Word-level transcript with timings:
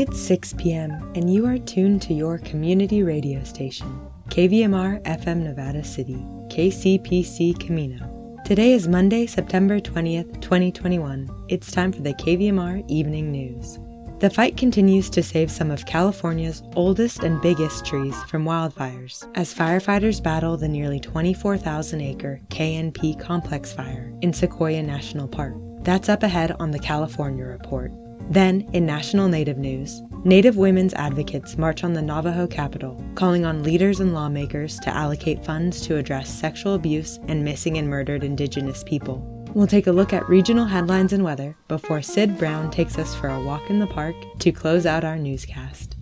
It's 0.00 0.20
6 0.20 0.52
p.m., 0.52 0.92
and 1.16 1.28
you 1.28 1.44
are 1.44 1.58
tuned 1.58 2.02
to 2.02 2.14
your 2.14 2.38
community 2.38 3.02
radio 3.02 3.42
station, 3.42 4.00
KVMR 4.28 5.02
FM 5.02 5.38
Nevada 5.38 5.82
City, 5.82 6.24
KCPC 6.50 7.58
Camino. 7.58 8.38
Today 8.44 8.74
is 8.74 8.86
Monday, 8.86 9.26
September 9.26 9.80
20th, 9.80 10.40
2021. 10.40 11.28
It's 11.48 11.72
time 11.72 11.90
for 11.90 12.02
the 12.02 12.14
KVMR 12.14 12.84
Evening 12.86 13.32
News. 13.32 13.80
The 14.20 14.30
fight 14.30 14.56
continues 14.56 15.10
to 15.10 15.20
save 15.20 15.50
some 15.50 15.72
of 15.72 15.84
California's 15.84 16.62
oldest 16.76 17.24
and 17.24 17.42
biggest 17.42 17.84
trees 17.84 18.14
from 18.28 18.44
wildfires 18.44 19.28
as 19.34 19.52
firefighters 19.52 20.22
battle 20.22 20.56
the 20.56 20.68
nearly 20.68 21.00
24,000 21.00 22.00
acre 22.00 22.40
KNP 22.50 23.18
complex 23.18 23.72
fire 23.72 24.12
in 24.20 24.32
Sequoia 24.32 24.80
National 24.80 25.26
Park. 25.26 25.54
That's 25.80 26.08
up 26.08 26.22
ahead 26.22 26.52
on 26.60 26.70
the 26.70 26.78
California 26.78 27.44
Report. 27.44 27.90
Then, 28.30 28.68
in 28.72 28.84
national 28.84 29.28
Native 29.28 29.58
news, 29.58 30.02
Native 30.24 30.56
women's 30.56 30.94
advocates 30.94 31.56
march 31.56 31.84
on 31.84 31.92
the 31.92 32.02
Navajo 32.02 32.46
capital, 32.46 33.02
calling 33.14 33.44
on 33.44 33.62
leaders 33.62 34.00
and 34.00 34.12
lawmakers 34.12 34.78
to 34.80 34.94
allocate 34.94 35.44
funds 35.44 35.80
to 35.82 35.96
address 35.96 36.28
sexual 36.28 36.74
abuse 36.74 37.18
and 37.28 37.44
missing 37.44 37.78
and 37.78 37.88
murdered 37.88 38.24
Indigenous 38.24 38.82
people. 38.84 39.18
We'll 39.54 39.66
take 39.66 39.86
a 39.86 39.92
look 39.92 40.12
at 40.12 40.28
regional 40.28 40.66
headlines 40.66 41.12
and 41.12 41.24
weather 41.24 41.56
before 41.68 42.02
Sid 42.02 42.36
Brown 42.36 42.70
takes 42.70 42.98
us 42.98 43.14
for 43.14 43.28
a 43.28 43.42
walk 43.42 43.70
in 43.70 43.78
the 43.78 43.86
park 43.86 44.14
to 44.40 44.52
close 44.52 44.84
out 44.84 45.04
our 45.04 45.16
newscast. 45.16 45.97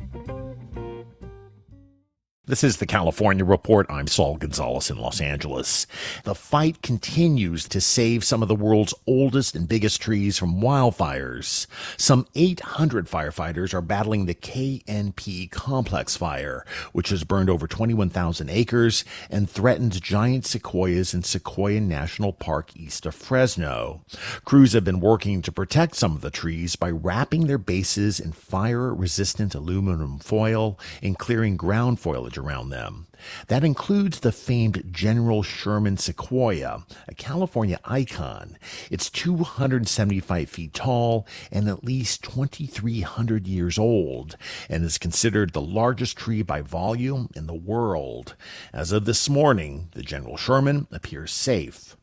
This 2.49 2.63
is 2.63 2.77
the 2.77 2.87
California 2.87 3.45
Report. 3.45 3.89
I'm 3.91 4.07
Saul 4.07 4.37
Gonzalez 4.37 4.89
in 4.89 4.99
Los 4.99 5.21
Angeles. 5.21 5.85
The 6.23 6.37
fight 6.37 6.81
continues 6.81 7.67
to 7.67 7.81
save 7.81 8.23
some 8.23 8.41
of 8.41 8.47
the 8.47 8.55
world's 8.55 8.95
oldest 9.05 9.57
and 9.57 9.69
biggest 9.69 10.01
trees 10.01 10.39
from 10.39 10.61
wildfires. 10.61 11.67
Some 11.97 12.29
800 12.37 13.09
firefighters 13.09 13.75
are 13.75 13.81
battling 13.81 14.27
the 14.27 14.35
KNP 14.37 15.51
complex 15.51 16.17
fire, 16.17 16.65
which 16.93 17.09
has 17.09 17.25
burned 17.25 17.51
over 17.51 17.67
21,000 17.67 18.49
acres 18.49 19.05
and 19.29 19.51
threatens 19.51 19.99
giant 19.99 20.47
sequoias 20.47 21.15
in 21.15 21.25
Sequoia 21.25 21.81
National 21.81 22.33
Park 22.33 22.77
east 22.77 23.07
of 23.07 23.17
Fresno. 23.17 24.05
Crews 24.45 24.73
have 24.73 24.85
been 24.85 25.01
working 25.01 25.43
to 25.43 25.51
protect 25.51 25.97
some 25.97 26.15
of 26.15 26.21
the 26.21 26.31
trees 26.31 26.77
by 26.77 26.93
wrapping 26.93 27.49
their 27.49 27.59
bases 27.59 28.21
in 28.21 28.31
fire 28.31 28.95
resistant 28.95 29.53
aluminum 29.53 30.21
foil 30.21 30.79
and 31.03 31.19
clearing 31.19 31.57
ground 31.57 31.99
foliage 31.99 32.36
around 32.37 32.71
them. 32.71 33.07
That 33.49 33.65
includes 33.65 34.21
the 34.21 34.33
famed 34.33 34.85
General 34.91 35.43
Sherman 35.43 35.97
Sequoia, 35.97 36.85
a 37.09 37.15
California 37.15 37.79
icon. 37.85 38.59
It's 38.91 39.11
275 39.11 40.49
feet 40.49 40.75
tall 40.75 41.27
and 41.51 41.69
at 41.69 41.85
least 41.85 42.23
2,300 42.25 43.47
years 43.47 43.79
old, 43.79 44.37
and 44.69 44.85
is 44.85 44.99
considered 44.99 45.53
the 45.53 45.61
largest 45.61 46.17
tree 46.17 46.43
by 46.43 46.61
volume 46.61 47.31
in 47.35 47.47
the 47.47 47.55
world. 47.55 48.35
As 48.73 48.93
of 48.93 49.05
this 49.05 49.29
morning, 49.29 49.89
the 49.93 50.03
General 50.03 50.37
Sherman 50.37 50.87
appears 50.91 51.33
safe. 51.33 51.97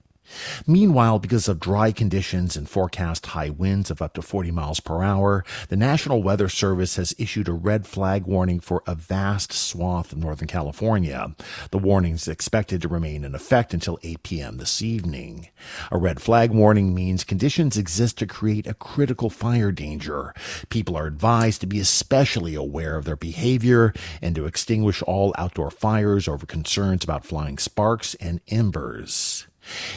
Meanwhile, 0.66 1.20
because 1.20 1.48
of 1.48 1.60
dry 1.60 1.92
conditions 1.92 2.56
and 2.56 2.70
forecast 2.70 3.28
high 3.28 3.50
winds 3.50 3.92
of 3.92 4.02
up 4.02 4.14
to 4.14 4.22
40 4.22 4.52
miles 4.52 4.80
per 4.80 5.04
hour, 5.04 5.44
the 5.70 5.76
National 5.76 6.24
Weather 6.24 6.50
Service 6.50 6.96
has 6.96 7.14
issued 7.18 7.48
a 7.48 7.54
red 7.54 7.86
flag 7.86 8.26
warning 8.26 8.60
for 8.60 8.84
a 8.88 8.96
vast 8.96 9.52
swath 9.52 10.12
of 10.12 10.18
Northern 10.18 10.48
California. 10.48 11.36
The 11.72 11.78
warning 11.78 12.14
is 12.14 12.28
expected 12.28 12.82
to 12.82 12.88
remain 12.88 13.24
in 13.24 13.36
effect 13.36 13.74
until 13.74 14.00
8 14.04 14.24
p.m. 14.24 14.58
this 14.58 14.82
evening. 14.82 15.50
A 15.92 15.98
red 15.98 16.22
flag 16.22 16.52
warning 16.52 16.94
means 16.94 17.24
conditions 17.24 17.78
exist 17.78 18.18
to 18.20 18.28
create 18.28 18.68
a 18.68 18.74
critical 18.74 19.30
fire 19.30 19.72
danger. 19.72 20.34
People 20.70 20.96
are 20.96 21.08
advised 21.08 21.62
to 21.62 21.68
be 21.68 21.80
especially 21.80 22.56
aware 22.56 22.96
of 22.96 23.06
their 23.06 23.16
behavior 23.16 23.94
and 24.22 24.36
to 24.36 24.46
extinguish 24.46 25.02
all 25.04 25.34
outdoor 25.38 25.72
fires 25.72 26.28
over 26.28 26.46
concerns 26.46 27.04
about 27.04 27.26
flying 27.26 27.58
sparks 27.58 28.16
and 28.16 28.42
embers. 28.48 29.48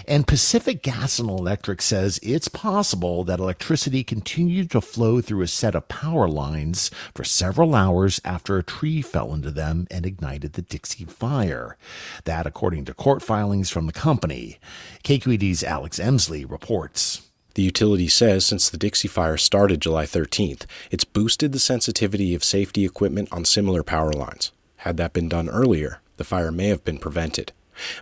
And 0.06 0.26
Pacific 0.26 0.82
Gas 0.82 1.18
and 1.18 1.28
Electric 1.28 1.82
says 1.82 2.20
it's 2.22 2.48
possible 2.48 3.24
that 3.24 3.40
electricity 3.40 4.04
continued 4.04 4.70
to 4.70 4.80
flow 4.80 5.20
through 5.20 5.42
a 5.42 5.48
set 5.48 5.74
of 5.74 5.88
power 5.88 6.28
lines 6.28 6.90
for 7.14 7.24
several 7.24 7.74
hours 7.74 8.20
after 8.24 8.56
a 8.56 8.62
tree 8.62 9.02
fell 9.02 9.32
into 9.32 9.50
them 9.50 9.86
and 9.90 10.06
ignited 10.06 10.54
the 10.54 10.62
Dixie 10.62 11.04
Fire. 11.04 11.76
That, 12.24 12.46
according 12.46 12.84
to 12.86 12.94
court 12.94 13.22
filings 13.22 13.70
from 13.70 13.86
the 13.86 13.92
company. 13.92 14.58
KQED's 15.04 15.64
Alex 15.64 15.98
Emslie 15.98 16.44
reports. 16.44 17.22
The 17.54 17.62
utility 17.62 18.08
says 18.08 18.44
since 18.44 18.68
the 18.68 18.76
Dixie 18.76 19.08
Fire 19.08 19.38
started 19.38 19.80
July 19.80 20.04
13th, 20.04 20.66
it's 20.90 21.04
boosted 21.04 21.52
the 21.52 21.58
sensitivity 21.58 22.34
of 22.34 22.44
safety 22.44 22.84
equipment 22.84 23.30
on 23.32 23.46
similar 23.46 23.82
power 23.82 24.12
lines. 24.12 24.52
Had 24.78 24.98
that 24.98 25.14
been 25.14 25.28
done 25.28 25.48
earlier, 25.48 26.00
the 26.18 26.24
fire 26.24 26.52
may 26.52 26.68
have 26.68 26.84
been 26.84 26.98
prevented 26.98 27.52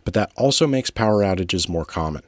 but 0.05 0.15
that 0.15 0.33
also 0.37 0.67
makes 0.67 0.91
power 0.91 1.23
outages 1.23 1.69
more 1.69 1.85
common. 1.85 2.23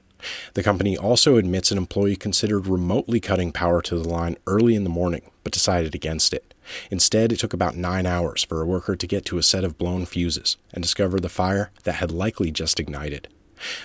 The 0.55 0.63
company 0.63 0.97
also 0.97 1.37
admits 1.37 1.71
an 1.71 1.79
employee 1.79 2.17
considered 2.17 2.67
remotely 2.67 3.21
cutting 3.21 3.53
power 3.53 3.83
to 3.83 3.97
the 3.97 4.09
line 4.09 4.37
early 4.47 4.75
in 4.75 4.85
the 4.85 4.91
morning, 4.91 5.31
but 5.45 5.53
decided 5.53 5.95
against 5.95 6.33
it. 6.33 6.55
Instead, 6.91 7.33
it 7.33 7.39
took 7.39 7.53
about 7.53 7.77
nine 7.77 8.07
hours 8.07 8.43
for 8.43 8.61
a 8.61 8.67
worker 8.67 8.97
to 8.97 9.07
get 9.07 9.25
to 9.27 9.39
a 9.39 9.43
set 9.43 9.65
of 9.65 9.79
blown 9.79 10.05
fuses 10.07 10.57
and 10.73 10.83
discover 10.83 11.21
the 11.21 11.29
fire 11.29 11.71
that 11.85 11.97
had 11.97 12.11
likely 12.11 12.51
just 12.51 12.81
ignited. 12.81 13.29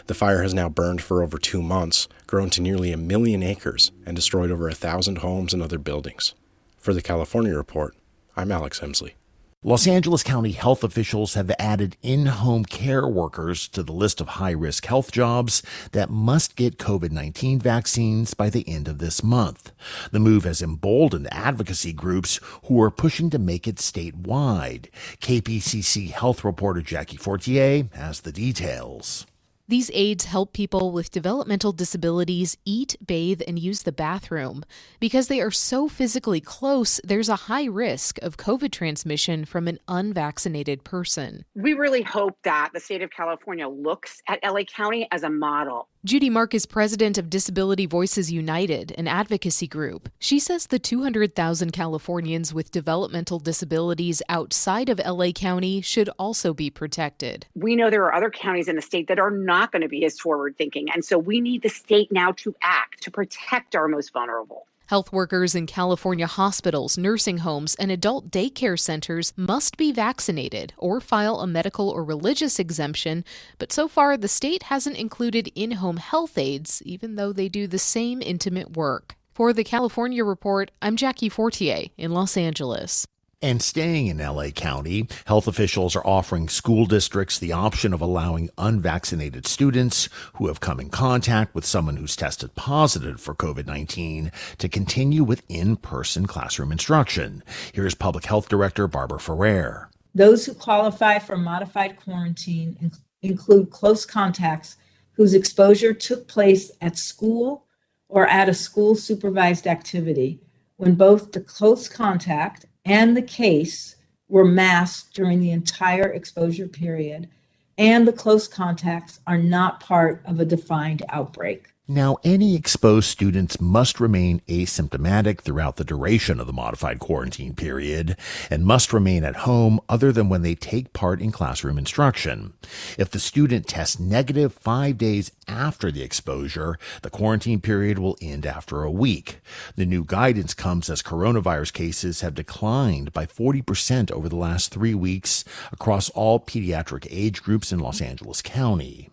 The 0.08 0.14
fire 0.14 0.42
has 0.42 0.54
now 0.54 0.68
burned 0.68 1.02
for 1.02 1.22
over 1.22 1.38
two 1.38 1.62
months, 1.62 2.08
grown 2.28 2.50
to 2.52 2.62
nearly 2.62 2.92
a 2.92 2.98
million 2.98 3.44
acres, 3.44 3.92
and 4.06 4.16
destroyed 4.16 4.52
over 4.52 4.68
a 4.68 4.74
thousand 4.74 5.20
homes 5.20 5.54
and 5.54 5.62
other 5.62 5.78
buildings. 5.78 6.34
For 6.78 6.94
the 6.94 7.02
California 7.02 7.56
Report, 7.56 7.96
I'm 8.36 8.52
Alex 8.52 8.82
Emslie. 8.82 9.16
Los 9.64 9.86
Angeles 9.86 10.24
County 10.24 10.54
health 10.54 10.84
officials 10.84 11.36
have 11.36 11.52
added 11.60 11.96
in-home 12.02 12.66
care 12.66 13.08
workers 13.08 13.68
to 13.68 13.84
the 13.84 13.92
list 13.92 14.20
of 14.20 14.30
high-risk 14.30 14.88
health 14.88 15.12
jobs 15.12 15.62
that 15.92 16.10
must 16.10 16.56
get 16.56 16.80
COVID-19 16.80 17.62
vaccines 17.62 18.34
by 18.34 18.50
the 18.50 18.68
end 18.68 18.88
of 18.88 18.98
this 18.98 19.24
month. 19.24 19.72
The 20.12 20.20
move 20.20 20.46
has 20.46 20.64
emboldened 20.64 21.32
advocacy 21.32 21.94
groups 21.94 22.40
who 22.64 22.82
are 22.82 22.90
pushing 22.90 23.30
to 23.30 23.38
make 23.38 23.68
it 23.68 23.76
statewide. 23.76 24.88
KPCC 25.22 26.10
health 26.10 26.44
reporter 26.44 26.82
Jackie 26.82 27.18
Fortier 27.18 27.88
has 27.94 28.22
the 28.22 28.32
details. 28.32 29.28
These 29.72 29.90
aides 29.94 30.26
help 30.26 30.52
people 30.52 30.92
with 30.92 31.12
developmental 31.12 31.72
disabilities 31.72 32.58
eat, 32.66 32.98
bathe, 33.08 33.42
and 33.48 33.58
use 33.58 33.84
the 33.84 33.94
bathroom. 33.94 34.66
Because 35.00 35.30
they 35.30 35.40
are 35.40 35.50
so 35.50 35.88
physically 35.88 36.42
close, 36.42 37.00
there's 37.06 37.30
a 37.30 37.48
high 37.48 37.64
risk 37.64 38.20
of 38.22 38.36
COVID 38.36 38.74
transmission 38.74 39.46
from 39.46 39.70
an 39.70 39.80
unvaccinated 39.88 40.84
person. 40.84 41.46
We 41.56 41.72
really 41.72 42.02
hope 42.02 42.38
that 42.44 42.72
the 42.74 42.82
state 42.82 43.02
of 43.02 43.12
California 43.12 43.70
looks 43.70 44.22
at 44.28 44.44
LA 44.44 44.64
County 44.64 45.08
as 45.10 45.24
a 45.24 45.30
model 45.30 45.88
Judy 46.04 46.32
Mark 46.32 46.56
is 46.56 46.66
president 46.66 47.20
of 47.20 47.30
Disability 47.30 47.86
Voices 47.86 48.32
United, 48.32 48.92
an 48.98 49.08
advocacy 49.08 49.68
group. 49.68 50.10
She 50.18 50.40
says 50.40 50.66
the 50.66 50.80
200,000 50.80 51.72
Californians 51.72 52.52
with 52.52 52.72
developmental 52.72 53.38
disabilities 53.38 54.24
outside 54.28 54.90
of 54.90 54.98
LA 54.98 55.30
County 55.30 55.80
should 55.80 56.10
also 56.18 56.56
be 56.56 56.72
protected. 56.72 57.46
We 57.54 57.76
know 57.76 57.92
there 57.92 58.04
are 58.04 58.16
other 58.16 58.32
counties 58.32 58.68
in 58.68 58.78
the 58.78 58.82
state 58.82 59.10
that 59.10 59.20
are 59.20 59.30
not 59.30 59.72
going 59.72 59.84
to 59.84 59.88
be 59.88 60.04
as 60.04 60.20
forward 60.20 60.58
thinking. 60.58 60.90
And 60.92 61.06
so 61.06 61.20
we 61.20 61.40
need 61.40 61.62
the 61.62 61.70
state 61.70 62.12
now 62.12 62.32
to 62.38 62.56
act 62.64 63.04
to 63.04 63.12
protect 63.12 63.76
our 63.76 63.88
most 63.88 64.12
vulnerable. 64.12 64.66
Health 64.92 65.14
workers 65.14 65.56
in 65.56 65.68
California 65.68 66.28
hospitals, 66.28 66.98
nursing 66.98 67.38
homes, 67.38 67.76
and 67.76 67.90
adult 67.90 68.30
daycare 68.30 68.78
centers 68.78 69.32
must 69.38 69.78
be 69.78 69.94
vaccinated 69.94 70.74
or 70.78 71.00
file 71.00 71.40
a 71.40 71.48
medical 71.48 71.88
or 71.88 72.04
religious 72.04 72.60
exemption, 72.60 73.24
but 73.58 73.72
so 73.72 73.88
far 73.88 74.18
the 74.18 74.28
state 74.28 74.64
hasn't 74.64 74.98
included 74.98 75.50
in 75.56 75.72
home 75.80 75.96
health 75.96 76.38
aides, 76.38 76.82
even 76.86 77.16
though 77.16 77.32
they 77.32 77.48
do 77.48 77.68
the 77.68 77.80
same 77.80 78.22
intimate 78.22 78.76
work. 78.76 79.16
For 79.34 79.54
the 79.54 79.64
California 79.64 80.26
Report, 80.26 80.72
I'm 80.82 80.98
Jackie 80.98 81.30
Fortier 81.30 81.86
in 81.98 82.12
Los 82.12 82.36
Angeles. 82.36 83.08
And 83.44 83.60
staying 83.60 84.06
in 84.06 84.20
LA 84.20 84.50
County, 84.50 85.08
health 85.26 85.48
officials 85.48 85.96
are 85.96 86.06
offering 86.06 86.48
school 86.48 86.86
districts 86.86 87.40
the 87.40 87.54
option 87.54 87.92
of 87.92 88.00
allowing 88.00 88.52
unvaccinated 88.56 89.48
students 89.48 90.10
who 90.36 90.46
have 90.46 90.60
come 90.60 90.80
in 90.80 90.92
contact 90.92 91.56
with 91.56 91.66
someone 91.66 91.98
who's 91.98 92.16
tested 92.16 92.54
positive 92.54 93.20
for 93.20 93.34
COVID-19 93.34 94.32
to 94.60 94.70
continue 94.70 95.24
with 95.24 95.42
in-person 95.50 96.28
classroom 96.28 96.72
instruction. 96.72 97.44
Here's 97.74 97.96
Public 97.96 98.26
Health 98.26 98.48
Director 98.48 98.88
Barbara 98.88 99.20
Ferrer. 99.20 99.90
Those 100.14 100.46
who 100.46 100.54
qualify 100.54 101.18
for 101.18 101.36
modified 101.36 102.00
quarantine 102.00 102.92
include 103.24 103.72
close 103.72 104.06
contacts 104.06 104.76
whose 105.14 105.34
exposure 105.34 105.96
took 105.96 106.28
place 106.28 106.70
at 106.82 106.96
school 106.96 107.66
or 108.08 108.28
at 108.28 108.50
a 108.50 108.54
school 108.54 108.94
supervised 108.94 109.66
activity 109.66 110.42
when 110.78 110.94
both 110.94 111.32
the 111.32 111.42
close 111.42 111.88
contact 111.88 112.68
and 112.86 113.16
the 113.16 113.22
case 113.22 113.96
were 114.28 114.46
masked 114.46 115.14
during 115.14 115.40
the 115.40 115.52
entire 115.52 116.12
exposure 116.14 116.68
period, 116.68 117.30
and 117.78 118.08
the 118.08 118.14
close 118.14 118.48
contacts 118.48 119.20
are 119.28 119.38
not 119.38 119.80
part 119.80 120.22
of 120.26 120.40
a 120.40 120.46
defined 120.46 121.04
outbreak. 121.10 121.68
Now, 121.92 122.20
any 122.24 122.56
exposed 122.56 123.10
students 123.10 123.60
must 123.60 124.00
remain 124.00 124.40
asymptomatic 124.48 125.42
throughout 125.42 125.76
the 125.76 125.84
duration 125.84 126.40
of 126.40 126.48
the 126.48 126.54
modified 126.54 127.00
quarantine 127.00 127.54
period 127.54 128.16
and 128.50 128.66
must 128.66 128.94
remain 128.94 129.26
at 129.26 129.44
home 129.44 129.82
other 129.90 130.14
than 130.14 130.30
when 130.30 130.42
they 130.42 130.56
take 130.56 130.94
part 130.94 131.20
in 131.20 131.34
classroom 131.34 131.78
instruction. 131.78 132.54
If 132.98 133.12
the 133.12 133.20
student 133.20 133.68
tests 133.68 134.00
negative 134.00 134.54
five 134.54 134.98
days 134.98 135.34
after 135.50 135.92
the 135.92 136.02
exposure, 136.02 136.80
the 137.02 137.10
quarantine 137.10 137.60
period 137.60 138.00
will 138.00 138.18
end 138.22 138.46
after 138.46 138.84
a 138.84 138.90
week. 138.90 139.42
The 139.76 139.86
new 139.86 140.06
guidance 140.06 140.54
comes 140.54 140.90
as 140.90 141.04
coronavirus 141.04 141.74
cases 141.74 142.22
have 142.22 142.36
declined 142.36 143.12
by 143.12 143.26
40% 143.26 144.10
over 144.14 144.30
the 144.30 144.38
last 144.38 144.72
three 144.72 144.96
weeks 144.96 145.44
across 145.74 146.10
all 146.12 146.40
pediatric 146.40 147.06
age 147.10 147.44
groups 147.44 147.74
in 147.74 147.80
Los 147.80 148.00
Angeles 148.00 148.42
County. 148.42 149.11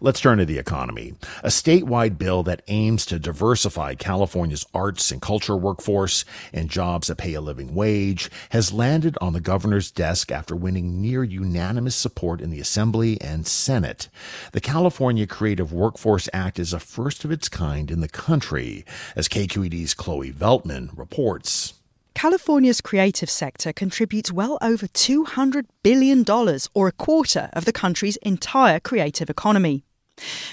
Let's 0.00 0.20
turn 0.20 0.38
to 0.38 0.44
the 0.44 0.58
economy. 0.58 1.14
A 1.42 1.48
statewide 1.48 2.18
bill 2.18 2.42
that 2.44 2.62
aims 2.68 3.06
to 3.06 3.18
diversify 3.18 3.94
California's 3.94 4.66
arts 4.74 5.10
and 5.10 5.20
culture 5.20 5.56
workforce 5.56 6.24
and 6.52 6.70
jobs 6.70 7.08
that 7.08 7.18
pay 7.18 7.34
a 7.34 7.40
living 7.40 7.74
wage 7.74 8.30
has 8.50 8.72
landed 8.72 9.16
on 9.20 9.32
the 9.32 9.40
governor's 9.40 9.90
desk 9.90 10.30
after 10.30 10.56
winning 10.56 11.00
near 11.00 11.22
unanimous 11.22 11.96
support 11.96 12.40
in 12.40 12.50
the 12.50 12.60
Assembly 12.60 13.20
and 13.20 13.46
Senate. 13.46 14.08
The 14.52 14.60
California 14.60 15.26
Creative 15.26 15.72
Workforce 15.72 16.28
Act 16.32 16.58
is 16.58 16.72
a 16.72 16.80
first 16.80 17.24
of 17.24 17.30
its 17.30 17.48
kind 17.48 17.90
in 17.90 18.00
the 18.00 18.08
country, 18.08 18.84
as 19.16 19.28
KQED's 19.28 19.94
Chloe 19.94 20.32
Veltman 20.32 20.90
reports. 20.96 21.74
California's 22.14 22.80
creative 22.80 23.28
sector 23.28 23.72
contributes 23.72 24.32
well 24.32 24.56
over 24.62 24.86
$200 24.86 25.66
billion, 25.82 26.24
or 26.72 26.88
a 26.88 26.92
quarter 26.92 27.50
of 27.52 27.64
the 27.64 27.72
country's 27.72 28.16
entire 28.18 28.80
creative 28.80 29.28
economy. 29.28 29.84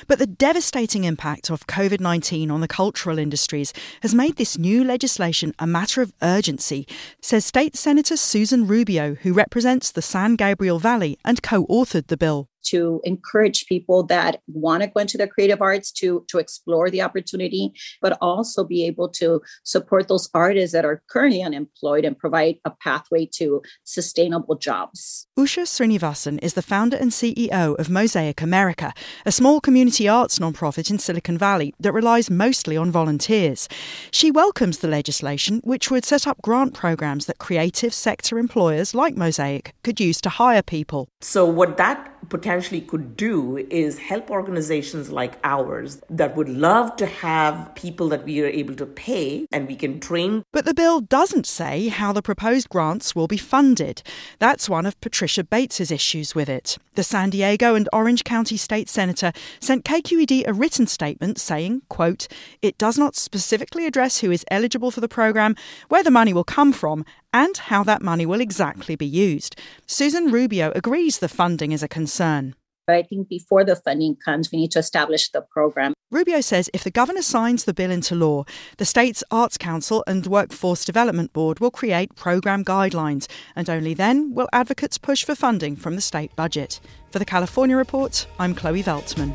But 0.08 0.18
the 0.18 0.28
devastating 0.28 1.04
impact 1.04 1.52
of 1.52 1.68
COVID 1.68 2.00
19 2.00 2.50
on 2.50 2.62
the 2.62 2.68
cultural 2.68 3.20
industries 3.20 3.74
has 4.02 4.16
made 4.16 4.38
this 4.38 4.58
new 4.58 4.84
legislation 4.84 5.54
a 5.60 5.68
matter 5.68 6.02
of 6.02 6.14
urgency, 6.22 6.88
says 7.22 7.46
State 7.46 7.76
Senator 7.76 8.18
Susan 8.18 8.66
Rubio, 8.66 9.16
who 9.16 9.34
represents 9.34 9.92
the 9.92 10.02
San 10.02 10.36
Gabriel 10.36 10.80
Valley 10.80 11.20
and 11.24 11.44
co 11.44 11.66
authored 11.68 12.08
the 12.08 12.18
bill 12.18 12.48
to 12.64 13.02
encourage 13.04 13.66
people 13.66 14.04
that 14.04 14.42
want 14.48 14.84
to 14.84 14.88
go 14.88 15.02
into 15.02 15.18
the 15.18 15.28
creative 15.28 15.62
arts 15.62 15.92
to 15.92 16.26
to 16.28 16.38
explore 16.38 16.90
the 16.90 17.02
opportunity 17.02 17.74
but 18.02 18.18
also 18.22 18.64
be 18.64 18.86
able 18.86 19.10
to 19.10 19.42
support 19.64 20.08
those 20.08 20.30
artists 20.34 20.74
that 20.74 20.86
are 20.86 21.02
currently 21.10 21.42
unemployed 21.42 22.06
and 22.06 22.18
provide 22.18 22.58
a 22.66 22.72
pathway 22.72 23.26
to 23.26 23.62
sustainable 23.84 24.56
jobs. 24.56 25.28
Usha 25.38 25.64
srinivasan 25.64 26.40
is 26.42 26.54
the 26.54 26.62
founder 26.62 26.98
and 26.98 27.12
ceo 27.12 27.78
of 27.80 27.90
mosaic 27.90 28.42
america 28.42 28.94
a 29.26 29.32
small 29.32 29.60
community 29.60 30.08
arts 30.08 30.40
nonprofit 30.40 30.90
in 30.90 31.00
silicon 31.00 31.38
valley 31.38 31.74
that 31.80 31.94
relies 31.94 32.30
mostly 32.30 32.78
on 32.78 32.92
volunteers. 32.92 33.68
She 34.12 34.32
welcomes 34.32 34.80
the 34.80 34.88
legislation 34.88 35.62
which 35.64 35.90
would 35.92 36.06
set 36.06 36.28
up 36.28 36.42
grant 36.42 36.74
programs 36.74 37.26
that 37.26 37.38
creative 37.38 37.94
sector 37.94 38.38
employers 38.38 38.94
like 38.94 39.16
mosaic 39.16 39.74
could 39.84 40.00
use 40.00 40.22
to 40.22 40.30
hire 40.30 40.62
people. 40.62 41.08
So 41.22 41.46
what 41.46 41.78
that 41.78 42.08
potentially 42.30 42.51
could 42.60 43.16
do 43.16 43.58
is 43.70 43.98
help 43.98 44.30
organizations 44.30 45.10
like 45.12 45.38
ours 45.44 46.02
that 46.10 46.36
would 46.36 46.50
love 46.50 46.96
to 46.98 47.06
have 47.06 47.74
people 47.76 48.10
that 48.10 48.26
we 48.26 48.42
are 48.42 48.48
able 48.48 48.76
to 48.76 48.86
pay 48.86 49.46
and 49.52 49.68
we 49.68 49.76
can 49.76 50.00
train. 50.00 50.44
But 50.52 50.66
the 50.66 50.74
bill 50.74 51.02
doesn't 51.02 51.46
say 51.46 51.88
how 51.88 52.12
the 52.12 52.22
proposed 52.22 52.70
grants 52.70 53.16
will 53.16 53.28
be 53.28 53.38
funded. 53.38 54.04
That's 54.40 54.70
one 54.70 54.86
of 54.86 55.00
Patricia 55.02 55.44
Bates's 55.44 55.92
issues 55.92 56.36
with 56.36 56.50
it. 56.50 56.78
The 56.96 57.04
San 57.04 57.30
Diego 57.30 57.76
and 57.76 57.88
Orange 57.94 58.24
County 58.24 58.58
state 58.58 58.90
senator 58.90 59.32
sent 59.60 59.86
KQED 59.86 60.48
a 60.48 60.54
written 60.54 60.88
statement 60.88 61.40
saying, 61.40 61.84
quote, 61.90 62.28
"It 62.62 62.78
does 62.78 62.98
not 62.98 63.16
specifically 63.16 63.86
address 63.86 64.20
who 64.20 64.32
is 64.32 64.46
eligible 64.52 64.92
for 64.92 65.00
the 65.00 65.08
program, 65.08 65.56
where 65.88 66.04
the 66.04 66.12
money 66.12 66.34
will 66.34 66.44
come 66.44 66.74
from, 66.74 67.06
and 67.34 67.58
how 67.58 67.84
that 67.84 68.02
money 68.02 68.26
will 68.26 68.42
exactly 68.42 68.96
be 68.96 69.06
used. 69.06 69.56
Susan 69.86 70.32
Rubio 70.32 70.72
agrees 70.76 71.20
the 71.20 71.30
funding 71.30 71.72
is 71.72 71.84
a 71.84 71.88
concern. 71.88 72.56
I 72.88 73.04
think 73.04 73.30
before 73.30 73.64
the 73.64 73.76
funding 73.76 74.18
comes, 74.24 74.52
we 74.52 74.60
need 74.60 74.72
to 74.72 74.80
establish 74.80 75.30
the 75.30 75.42
program. 75.42 75.94
Rubio 76.10 76.42
says 76.42 76.70
if 76.74 76.84
the 76.84 76.92
governor 76.92 77.22
signs 77.22 77.64
the 77.64 77.74
bill 77.74 77.92
into 77.92 78.16
law, 78.16 78.44
the 78.78 78.86
state's 78.86 79.24
Arts 79.32 79.58
Council 79.58 80.04
and 80.08 80.28
Workforce 80.28 80.84
Development 80.84 81.32
Board 81.32 81.60
will 81.60 81.72
create 81.72 82.16
program 82.16 82.66
guidelines, 82.66 83.28
and 83.56 83.70
only 83.70 83.94
then 83.94 84.34
will 84.34 84.50
advocates 84.52 84.98
push 84.98 85.24
for 85.24 85.36
funding 85.36 85.76
from 85.76 85.96
the 85.96 86.02
state 86.02 86.36
budget. 86.36 86.82
For 87.12 87.20
the 87.20 87.26
California 87.26 87.78
Report, 87.78 88.28
I'm 88.40 88.54
Chloe 88.54 88.84
Veltman. 88.84 89.34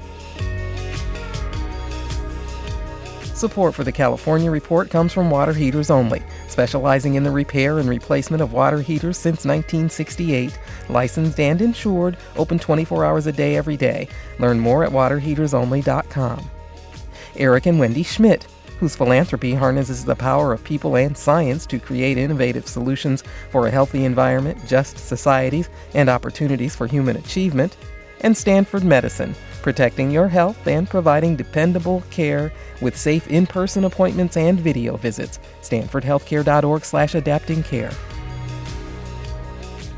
Support 3.34 3.74
for 3.74 3.84
the 3.84 3.92
California 3.92 4.50
Report 4.50 4.90
comes 4.90 5.12
from 5.12 5.30
Water 5.30 5.52
Heaters 5.52 5.90
Only, 5.90 6.22
specializing 6.48 7.14
in 7.14 7.22
the 7.22 7.30
repair 7.30 7.78
and 7.78 7.88
replacement 7.88 8.42
of 8.42 8.52
water 8.52 8.80
heaters 8.80 9.16
since 9.16 9.44
1968. 9.44 10.58
Licensed 10.88 11.40
and 11.40 11.60
insured, 11.60 12.16
open 12.36 12.58
24 12.58 13.04
hours 13.04 13.26
a 13.26 13.32
day 13.32 13.56
every 13.56 13.76
day. 13.76 14.08
Learn 14.38 14.58
more 14.58 14.84
at 14.84 14.90
waterheatersonly.com. 14.90 16.50
Eric 17.36 17.66
and 17.66 17.78
Wendy 17.78 18.02
Schmidt, 18.02 18.46
whose 18.78 18.96
philanthropy 18.96 19.54
harnesses 19.54 20.04
the 20.04 20.16
power 20.16 20.52
of 20.52 20.64
people 20.64 20.96
and 20.96 21.16
science 21.16 21.66
to 21.66 21.78
create 21.78 22.18
innovative 22.18 22.66
solutions 22.66 23.22
for 23.50 23.66
a 23.66 23.70
healthy 23.70 24.04
environment, 24.04 24.58
just 24.66 24.98
societies, 24.98 25.68
and 25.94 26.08
opportunities 26.08 26.76
for 26.76 26.86
human 26.86 27.16
achievement. 27.16 27.76
And 28.20 28.36
Stanford 28.36 28.84
Medicine 28.84 29.34
protecting 29.66 30.12
your 30.12 30.28
health 30.28 30.68
and 30.68 30.88
providing 30.88 31.34
dependable 31.34 32.04
care 32.10 32.52
with 32.80 32.96
safe 32.96 33.26
in-person 33.26 33.84
appointments 33.84 34.36
and 34.36 34.60
video 34.60 34.96
visits. 34.96 35.40
StanfordHealthcare.org 35.62 36.84
slash 36.84 37.16
adapting 37.16 37.64
care. 37.64 37.90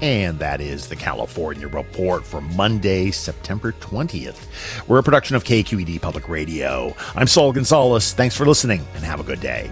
And 0.01 0.39
that 0.39 0.63
is 0.63 0.89
the 0.89 0.97
California 0.97 1.69
Report 1.69 2.25
for 2.25 2.41
Monday, 2.41 3.11
September 3.11 3.73
20th. 3.73 4.89
We're 4.89 5.01
a 5.01 5.03
production 5.03 5.37
of 5.37 5.45
KQED 5.45 6.01
Public 6.01 6.31
Radio. 6.31 6.95
I'm 7.15 7.27
Saul 7.27 7.53
Gonzalez. 7.53 8.15
Thanks 8.15 8.35
for 8.35 8.47
listening 8.47 8.87
and 8.95 9.05
have 9.05 9.21
a 9.21 9.25
good 9.25 9.41
day. 9.41 9.71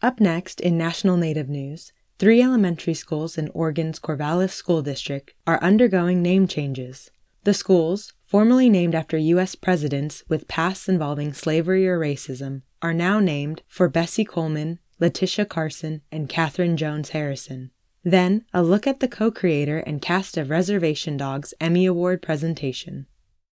Up 0.00 0.20
next 0.20 0.60
in 0.60 0.78
National 0.78 1.16
Native 1.16 1.48
News, 1.48 1.92
three 2.18 2.42
elementary 2.42 2.94
schools 2.94 3.36
in 3.36 3.48
Oregon's 3.50 3.98
Corvallis 3.98 4.52
School 4.52 4.82
District 4.82 5.32
are 5.46 5.62
undergoing 5.62 6.22
name 6.22 6.46
changes. 6.46 7.10
The 7.44 7.54
schools, 7.54 8.12
formerly 8.22 8.70
named 8.70 8.94
after 8.94 9.18
U.S. 9.18 9.54
presidents 9.54 10.24
with 10.28 10.48
pasts 10.48 10.88
involving 10.88 11.32
slavery 11.32 11.86
or 11.86 11.98
racism, 11.98 12.62
are 12.80 12.94
now 12.94 13.20
named 13.20 13.62
for 13.66 13.88
Bessie 13.88 14.24
Coleman, 14.24 14.78
Letitia 15.00 15.44
Carson, 15.44 16.02
and 16.10 16.28
Kathryn 16.28 16.76
Jones 16.76 17.10
Harrison. 17.10 17.70
Then, 18.02 18.44
a 18.52 18.62
look 18.62 18.86
at 18.86 19.00
the 19.00 19.08
co 19.08 19.30
creator 19.30 19.78
and 19.78 20.00
cast 20.00 20.36
of 20.36 20.50
Reservation 20.50 21.16
Dogs 21.16 21.54
Emmy 21.60 21.86
Award 21.86 22.22
presentation. 22.22 23.06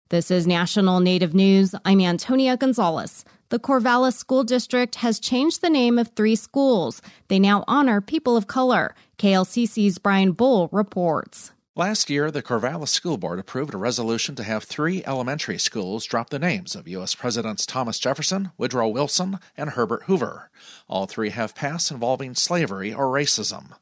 This 0.08 0.30
is 0.30 0.46
National 0.46 1.00
Native 1.00 1.34
News. 1.34 1.74
I'm 1.84 2.00
Antonia 2.00 2.56
Gonzalez. 2.56 3.26
The 3.50 3.58
Corvallis 3.58 4.14
School 4.14 4.44
District 4.44 4.96
has 4.96 5.18
changed 5.18 5.62
the 5.62 5.70
name 5.70 5.98
of 5.98 6.08
three 6.08 6.36
schools. 6.36 7.00
They 7.28 7.38
now 7.38 7.64
honor 7.66 8.02
people 8.02 8.36
of 8.36 8.46
color. 8.46 8.94
KLCC's 9.16 9.96
Brian 9.96 10.32
Bull 10.32 10.68
reports. 10.70 11.52
Last 11.74 12.10
year, 12.10 12.30
the 12.30 12.42
Corvallis 12.42 12.88
School 12.88 13.16
Board 13.16 13.38
approved 13.38 13.72
a 13.72 13.78
resolution 13.78 14.34
to 14.34 14.42
have 14.42 14.64
three 14.64 15.02
elementary 15.06 15.58
schools 15.58 16.04
drop 16.04 16.28
the 16.28 16.38
names 16.38 16.76
of 16.76 16.88
U.S. 16.88 17.14
Presidents 17.14 17.64
Thomas 17.64 17.98
Jefferson, 17.98 18.50
Woodrow 18.58 18.88
Wilson, 18.88 19.38
and 19.56 19.70
Herbert 19.70 20.02
Hoover. 20.02 20.50
All 20.86 21.06
three 21.06 21.30
have 21.30 21.54
pasts 21.54 21.90
involving 21.90 22.34
slavery 22.34 22.92
or 22.92 23.06
racism. 23.06 23.76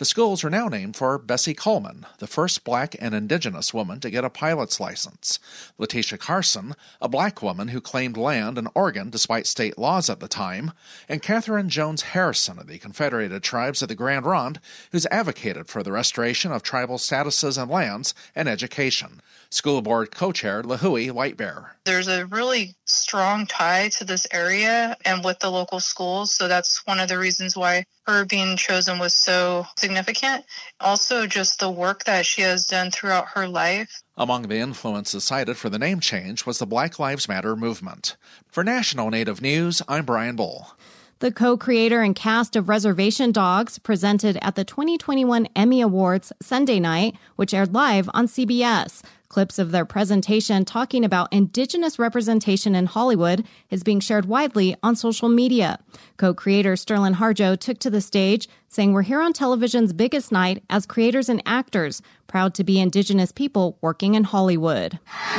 The 0.00 0.06
schools 0.06 0.42
are 0.44 0.48
now 0.48 0.68
named 0.68 0.96
for 0.96 1.18
Bessie 1.18 1.52
Coleman, 1.52 2.06
the 2.20 2.26
first 2.26 2.64
black 2.64 2.96
and 2.98 3.14
indigenous 3.14 3.74
woman 3.74 4.00
to 4.00 4.08
get 4.08 4.24
a 4.24 4.30
pilot's 4.30 4.80
license, 4.80 5.38
Letitia 5.76 6.16
Carson, 6.16 6.74
a 7.02 7.08
black 7.08 7.42
woman 7.42 7.68
who 7.68 7.82
claimed 7.82 8.16
land 8.16 8.56
in 8.56 8.66
Oregon 8.74 9.10
despite 9.10 9.46
state 9.46 9.76
laws 9.76 10.08
at 10.08 10.18
the 10.18 10.26
time, 10.26 10.72
and 11.06 11.22
Kathryn 11.22 11.68
Jones 11.68 12.00
Harrison 12.00 12.58
of 12.58 12.66
the 12.66 12.78
Confederated 12.78 13.42
Tribes 13.42 13.82
of 13.82 13.88
the 13.88 13.94
Grand 13.94 14.24
Ronde, 14.24 14.58
who's 14.90 15.04
advocated 15.10 15.68
for 15.68 15.82
the 15.82 15.92
restoration 15.92 16.50
of 16.50 16.62
tribal 16.62 16.96
statuses 16.96 17.60
and 17.60 17.70
lands 17.70 18.14
and 18.34 18.48
education. 18.48 19.20
School 19.50 19.82
Board 19.82 20.12
co-chair 20.12 20.62
Luhui 20.62 21.10
Whitebear. 21.10 21.72
There's 21.84 22.08
a 22.08 22.24
really 22.24 22.74
strong 22.90 23.46
tie 23.46 23.88
to 23.90 24.04
this 24.04 24.26
area 24.30 24.96
and 25.04 25.24
with 25.24 25.38
the 25.38 25.50
local 25.50 25.80
schools, 25.80 26.34
so 26.34 26.48
that's 26.48 26.84
one 26.86 27.00
of 27.00 27.08
the 27.08 27.18
reasons 27.18 27.56
why 27.56 27.84
her 28.06 28.24
being 28.24 28.56
chosen 28.56 28.98
was 28.98 29.14
so 29.14 29.66
significant. 29.76 30.44
Also, 30.80 31.26
just 31.26 31.60
the 31.60 31.70
work 31.70 32.04
that 32.04 32.26
she 32.26 32.42
has 32.42 32.66
done 32.66 32.90
throughout 32.90 33.28
her 33.34 33.46
life. 33.46 34.02
Among 34.16 34.48
the 34.48 34.58
influences 34.58 35.24
cited 35.24 35.56
for 35.56 35.70
the 35.70 35.78
name 35.78 36.00
change 36.00 36.44
was 36.44 36.58
the 36.58 36.66
Black 36.66 36.98
Lives 36.98 37.28
Matter 37.28 37.56
movement. 37.56 38.16
For 38.48 38.64
National 38.64 39.10
Native 39.10 39.40
News, 39.40 39.80
I'm 39.88 40.04
Brian 40.04 40.36
Bull. 40.36 40.76
The 41.20 41.30
co 41.30 41.58
creator 41.58 42.00
and 42.00 42.16
cast 42.16 42.56
of 42.56 42.70
Reservation 42.70 43.30
Dogs 43.30 43.78
presented 43.78 44.38
at 44.40 44.54
the 44.54 44.64
2021 44.64 45.48
Emmy 45.54 45.82
Awards 45.82 46.32
Sunday 46.40 46.80
night, 46.80 47.14
which 47.36 47.52
aired 47.52 47.74
live 47.74 48.08
on 48.14 48.26
CBS. 48.26 49.02
Clips 49.30 49.60
of 49.60 49.70
their 49.70 49.84
presentation 49.84 50.64
talking 50.64 51.04
about 51.04 51.32
Indigenous 51.32 52.00
representation 52.00 52.74
in 52.74 52.86
Hollywood 52.86 53.46
is 53.70 53.84
being 53.84 54.00
shared 54.00 54.24
widely 54.24 54.74
on 54.82 54.96
social 54.96 55.28
media. 55.28 55.78
Co 56.16 56.34
creator 56.34 56.74
Sterling 56.74 57.14
Harjo 57.14 57.56
took 57.56 57.78
to 57.78 57.90
the 57.90 58.00
stage, 58.00 58.48
saying, 58.68 58.92
We're 58.92 59.02
here 59.02 59.20
on 59.20 59.32
television's 59.32 59.92
biggest 59.92 60.32
night 60.32 60.64
as 60.68 60.84
creators 60.84 61.28
and 61.28 61.40
actors, 61.46 62.02
proud 62.26 62.54
to 62.54 62.64
be 62.64 62.80
Indigenous 62.80 63.30
people 63.30 63.78
working 63.80 64.16
in 64.16 64.24
Hollywood. 64.24 64.98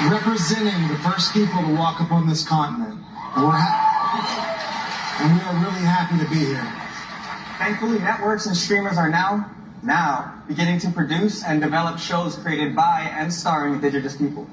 Representing 0.09 0.87
the 0.87 0.97
first 1.03 1.33
people 1.33 1.61
to 1.61 1.75
walk 1.75 1.99
upon 1.99 2.29
this 2.29 2.47
continent. 2.47 2.93
And, 3.35 3.43
we're 3.43 3.51
ha- 3.51 5.19
and 5.19 5.35
we 5.35 5.41
are 5.43 5.69
really 5.69 5.85
happy 5.85 6.17
to 6.23 6.29
be 6.29 6.45
here. 6.45 6.73
Thankfully, 7.57 7.99
networks 7.99 8.45
and 8.45 8.55
streamers 8.55 8.97
are 8.97 9.09
now, 9.09 9.51
now, 9.83 10.43
beginning 10.47 10.79
to 10.79 10.91
produce 10.91 11.43
and 11.43 11.59
develop 11.61 11.97
shows 11.97 12.35
created 12.35 12.75
by 12.75 13.11
and 13.13 13.33
starring 13.33 13.75
Indigenous 13.75 14.15
people. 14.15 14.47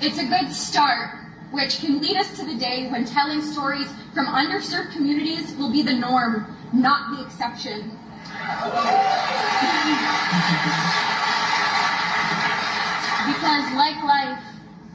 It's 0.00 0.18
a 0.18 0.24
good 0.24 0.52
start, 0.52 1.10
which 1.50 1.80
can 1.80 2.00
lead 2.00 2.16
us 2.16 2.34
to 2.38 2.46
the 2.46 2.56
day 2.56 2.88
when 2.88 3.04
telling 3.04 3.42
stories 3.42 3.88
from 4.14 4.26
underserved 4.26 4.92
communities 4.92 5.54
will 5.56 5.70
be 5.70 5.82
the 5.82 5.92
norm, 5.92 6.46
not 6.72 7.14
the 7.16 7.24
exception. 7.24 7.90
because, 13.26 13.72
like 13.74 14.02
life, 14.02 14.42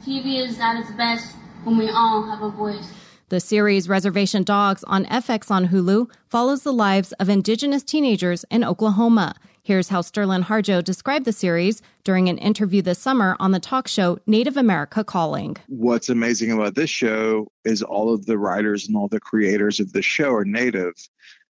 TV 0.04 0.44
is 0.46 0.58
at 0.58 0.80
its 0.80 0.90
best 0.92 1.36
when 1.64 1.76
we 1.76 1.88
all 1.88 2.24
have 2.24 2.42
a 2.42 2.50
voice. 2.50 2.92
The 3.28 3.38
series 3.38 3.88
Reservation 3.88 4.42
Dogs 4.42 4.82
on 4.88 5.04
FX 5.04 5.52
on 5.52 5.68
Hulu 5.68 6.10
follows 6.26 6.64
the 6.64 6.72
lives 6.72 7.12
of 7.12 7.28
Indigenous 7.28 7.84
teenagers 7.84 8.44
in 8.50 8.64
Oklahoma. 8.64 9.36
Here's 9.62 9.90
how 9.90 10.00
Sterling 10.00 10.44
Harjo 10.44 10.82
described 10.82 11.26
the 11.26 11.32
series 11.32 11.82
during 12.02 12.30
an 12.30 12.38
interview 12.38 12.80
this 12.80 12.98
summer 12.98 13.36
on 13.38 13.52
the 13.52 13.60
talk 13.60 13.88
show 13.88 14.18
Native 14.26 14.56
America 14.56 15.04
Calling. 15.04 15.58
What's 15.68 16.08
amazing 16.08 16.50
about 16.50 16.74
this 16.74 16.88
show 16.88 17.52
is 17.64 17.82
all 17.82 18.14
of 18.14 18.24
the 18.24 18.38
writers 18.38 18.88
and 18.88 18.96
all 18.96 19.08
the 19.08 19.20
creators 19.20 19.78
of 19.78 19.92
the 19.92 20.00
show 20.00 20.32
are 20.32 20.46
Native. 20.46 20.94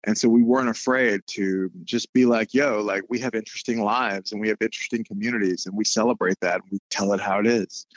And 0.04 0.16
so 0.16 0.30
we 0.30 0.44
weren't 0.44 0.70
afraid 0.70 1.22
to 1.32 1.72
just 1.84 2.14
be 2.14 2.28
like, 2.28 2.54
yo, 2.54 2.82
like 2.82 3.02
we 3.10 3.20
have 3.22 3.34
interesting 3.34 3.82
lives 3.82 4.32
and 4.32 4.40
we 4.40 4.50
have 4.50 4.58
interesting 4.62 5.04
communities 5.04 5.66
and 5.66 5.76
we 5.76 5.84
celebrate 5.84 6.40
that 6.42 6.62
and 6.62 6.72
we 6.72 6.80
tell 6.92 7.12
it 7.14 7.20
how 7.20 7.40
it 7.40 7.48
is. 7.48 7.88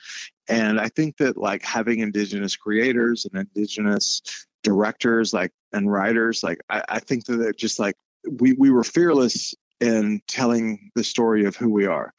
And 0.49 0.81
I 0.81 0.89
think 0.89 1.19
that 1.19 1.37
like 1.37 1.63
having 1.63 1.99
indigenous 1.99 2.57
creators 2.57 3.27
and 3.27 3.47
indigenous 3.55 4.23
directors 4.63 5.35
like 5.35 5.53
and 5.75 5.93
writers, 5.93 6.43
like 6.43 6.61
I, 6.71 6.83
I 6.89 6.99
think 7.01 7.27
that 7.27 7.59
just 7.59 7.79
like 7.79 7.95
we, 8.27 8.55
we 8.55 8.71
were 8.71 8.85
fearless 8.85 9.55
in 9.81 10.21
telling 10.27 10.91
the 10.95 11.05
story 11.05 11.45
of 11.45 11.57
who 11.57 11.71
we 11.71 11.87
are. 11.87 12.13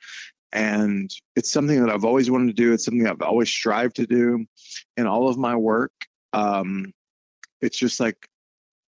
And 0.52 1.14
it's 1.36 1.52
something 1.52 1.80
that 1.82 1.94
I've 1.94 2.06
always 2.06 2.32
wanted 2.32 2.48
to 2.48 2.62
do. 2.62 2.74
It's 2.74 2.86
something 2.86 3.08
I've 3.08 3.22
always 3.22 3.50
strived 3.50 3.98
to 3.98 4.08
do 4.08 4.46
in 4.98 5.06
all 5.06 5.30
of 5.30 5.38
my 5.38 5.56
work. 5.56 5.92
Um, 6.34 6.94
it's 7.62 7.78
just 7.78 8.00
like 8.00 8.28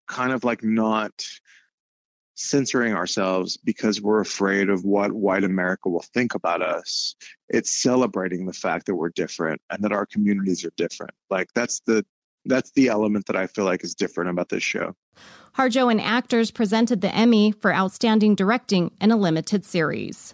kind 0.07 0.31
of 0.31 0.43
like 0.43 0.63
not 0.63 1.11
censoring 2.35 2.93
ourselves 2.93 3.57
because 3.57 4.01
we're 4.01 4.21
afraid 4.21 4.69
of 4.69 4.83
what 4.83 5.11
white 5.11 5.43
America 5.43 5.89
will 5.89 6.05
think 6.13 6.33
about 6.33 6.61
us. 6.61 7.15
It's 7.49 7.69
celebrating 7.69 8.45
the 8.45 8.53
fact 8.53 8.87
that 8.87 8.95
we're 8.95 9.09
different 9.09 9.61
and 9.69 9.83
that 9.83 9.91
our 9.91 10.05
communities 10.05 10.65
are 10.65 10.73
different. 10.75 11.13
Like 11.29 11.47
that's 11.53 11.81
the 11.85 12.03
that's 12.45 12.71
the 12.71 12.89
element 12.89 13.25
that 13.27 13.35
I 13.35 13.47
feel 13.47 13.65
like 13.65 13.83
is 13.83 13.95
different 13.95 14.29
about 14.29 14.49
this 14.49 14.63
show. 14.63 14.95
Harjo 15.57 15.91
and 15.91 15.99
actors 15.99 16.49
presented 16.49 17.01
the 17.01 17.13
Emmy 17.13 17.51
for 17.51 17.73
Outstanding 17.73 18.35
Directing 18.35 18.91
in 19.01 19.11
a 19.11 19.17
limited 19.17 19.65
series. 19.65 20.33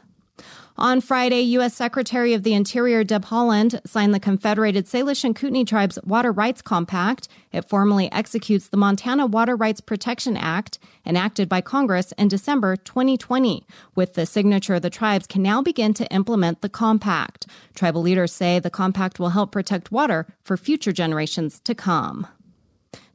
On 0.80 1.02
Friday, 1.02 1.42
U.S. 1.42 1.74
Secretary 1.74 2.36
of 2.36 2.44
the 2.44 2.54
Interior 2.54 3.04
Deb 3.04 3.26
Haaland 3.26 3.82
signed 3.88 4.14
the 4.14 4.20
Confederated 4.20 4.86
Salish 4.86 5.24
and 5.24 5.36
Kootenai 5.36 5.64
Tribes 5.64 5.98
Water 6.04 6.32
Rights 6.32 6.62
Compact. 6.62 7.28
It 7.52 7.68
formally 7.68 8.12
executes 8.12 8.68
the 8.68 8.78
Montana 8.78 9.26
Water 9.26 9.56
Rights 9.56 9.82
Protection 9.82 10.38
Act, 10.38 10.78
enacted 11.04 11.50
by 11.50 11.62
Congress 11.62 12.12
in 12.12 12.28
December 12.28 12.76
2020. 12.76 13.66
With 13.96 14.14
the 14.14 14.28
signature, 14.28 14.80
the 14.80 14.92
tribes 14.92 15.26
can 15.26 15.42
now 15.42 15.64
begin 15.64 15.96
to 15.96 16.14
implement 16.14 16.62
the 16.62 16.70
compact. 16.70 17.48
Tribal 17.74 18.04
leaders 18.04 18.32
say 18.32 18.60
the 18.60 18.70
compact 18.70 19.20
will 19.20 19.30
help 19.30 19.52
protect 19.52 19.92
water 19.92 20.28
for 20.44 20.58
future 20.58 20.92
generations 20.92 21.60
to 21.62 21.74
come. 21.74 22.28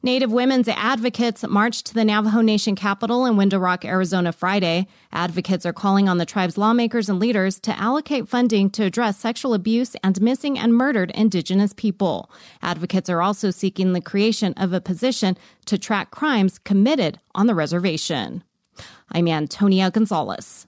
Native 0.05 0.33
women's 0.33 0.67
advocates 0.67 1.47
marched 1.47 1.85
to 1.85 1.93
the 1.93 2.03
Navajo 2.03 2.41
Nation 2.41 2.75
capital 2.75 3.25
in 3.25 3.37
Window 3.37 3.57
Rock, 3.57 3.85
Arizona 3.85 4.33
Friday. 4.33 4.85
Advocates 5.13 5.65
are 5.65 5.71
calling 5.71 6.09
on 6.09 6.17
the 6.17 6.25
tribe's 6.25 6.57
lawmakers 6.57 7.07
and 7.07 7.19
leaders 7.19 7.57
to 7.61 7.79
allocate 7.79 8.27
funding 8.27 8.69
to 8.71 8.83
address 8.83 9.17
sexual 9.17 9.53
abuse 9.53 9.95
and 10.03 10.21
missing 10.21 10.59
and 10.59 10.73
murdered 10.73 11.09
indigenous 11.11 11.71
people. 11.71 12.29
Advocates 12.61 13.09
are 13.09 13.21
also 13.21 13.49
seeking 13.49 13.93
the 13.93 14.01
creation 14.01 14.53
of 14.57 14.73
a 14.73 14.81
position 14.81 15.37
to 15.67 15.77
track 15.77 16.11
crimes 16.11 16.59
committed 16.59 17.21
on 17.33 17.47
the 17.47 17.55
reservation. 17.55 18.43
I'm 19.09 19.29
Antonia 19.29 19.89
Gonzalez. 19.89 20.67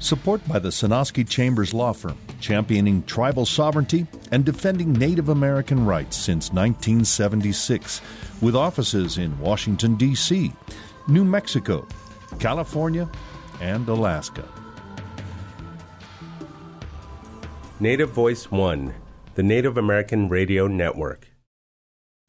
Support 0.00 0.48
by 0.48 0.58
the 0.58 0.70
Sonosky 0.70 1.28
Chambers 1.28 1.74
Law 1.74 1.92
Firm, 1.92 2.16
championing 2.40 3.02
tribal 3.02 3.44
sovereignty 3.44 4.06
and 4.30 4.46
defending 4.46 4.94
Native 4.94 5.28
American 5.28 5.84
rights 5.84 6.16
since 6.16 6.50
1976, 6.52 8.00
with 8.40 8.56
offices 8.56 9.18
in 9.18 9.38
Washington, 9.38 9.96
D.C., 9.96 10.52
New 11.06 11.22
Mexico, 11.22 11.86
California, 12.38 13.10
and 13.60 13.86
Alaska. 13.88 14.48
Native 17.78 18.10
Voice 18.10 18.50
One, 18.50 18.94
the 19.34 19.42
Native 19.42 19.76
American 19.76 20.30
Radio 20.30 20.66
Network. 20.66 21.28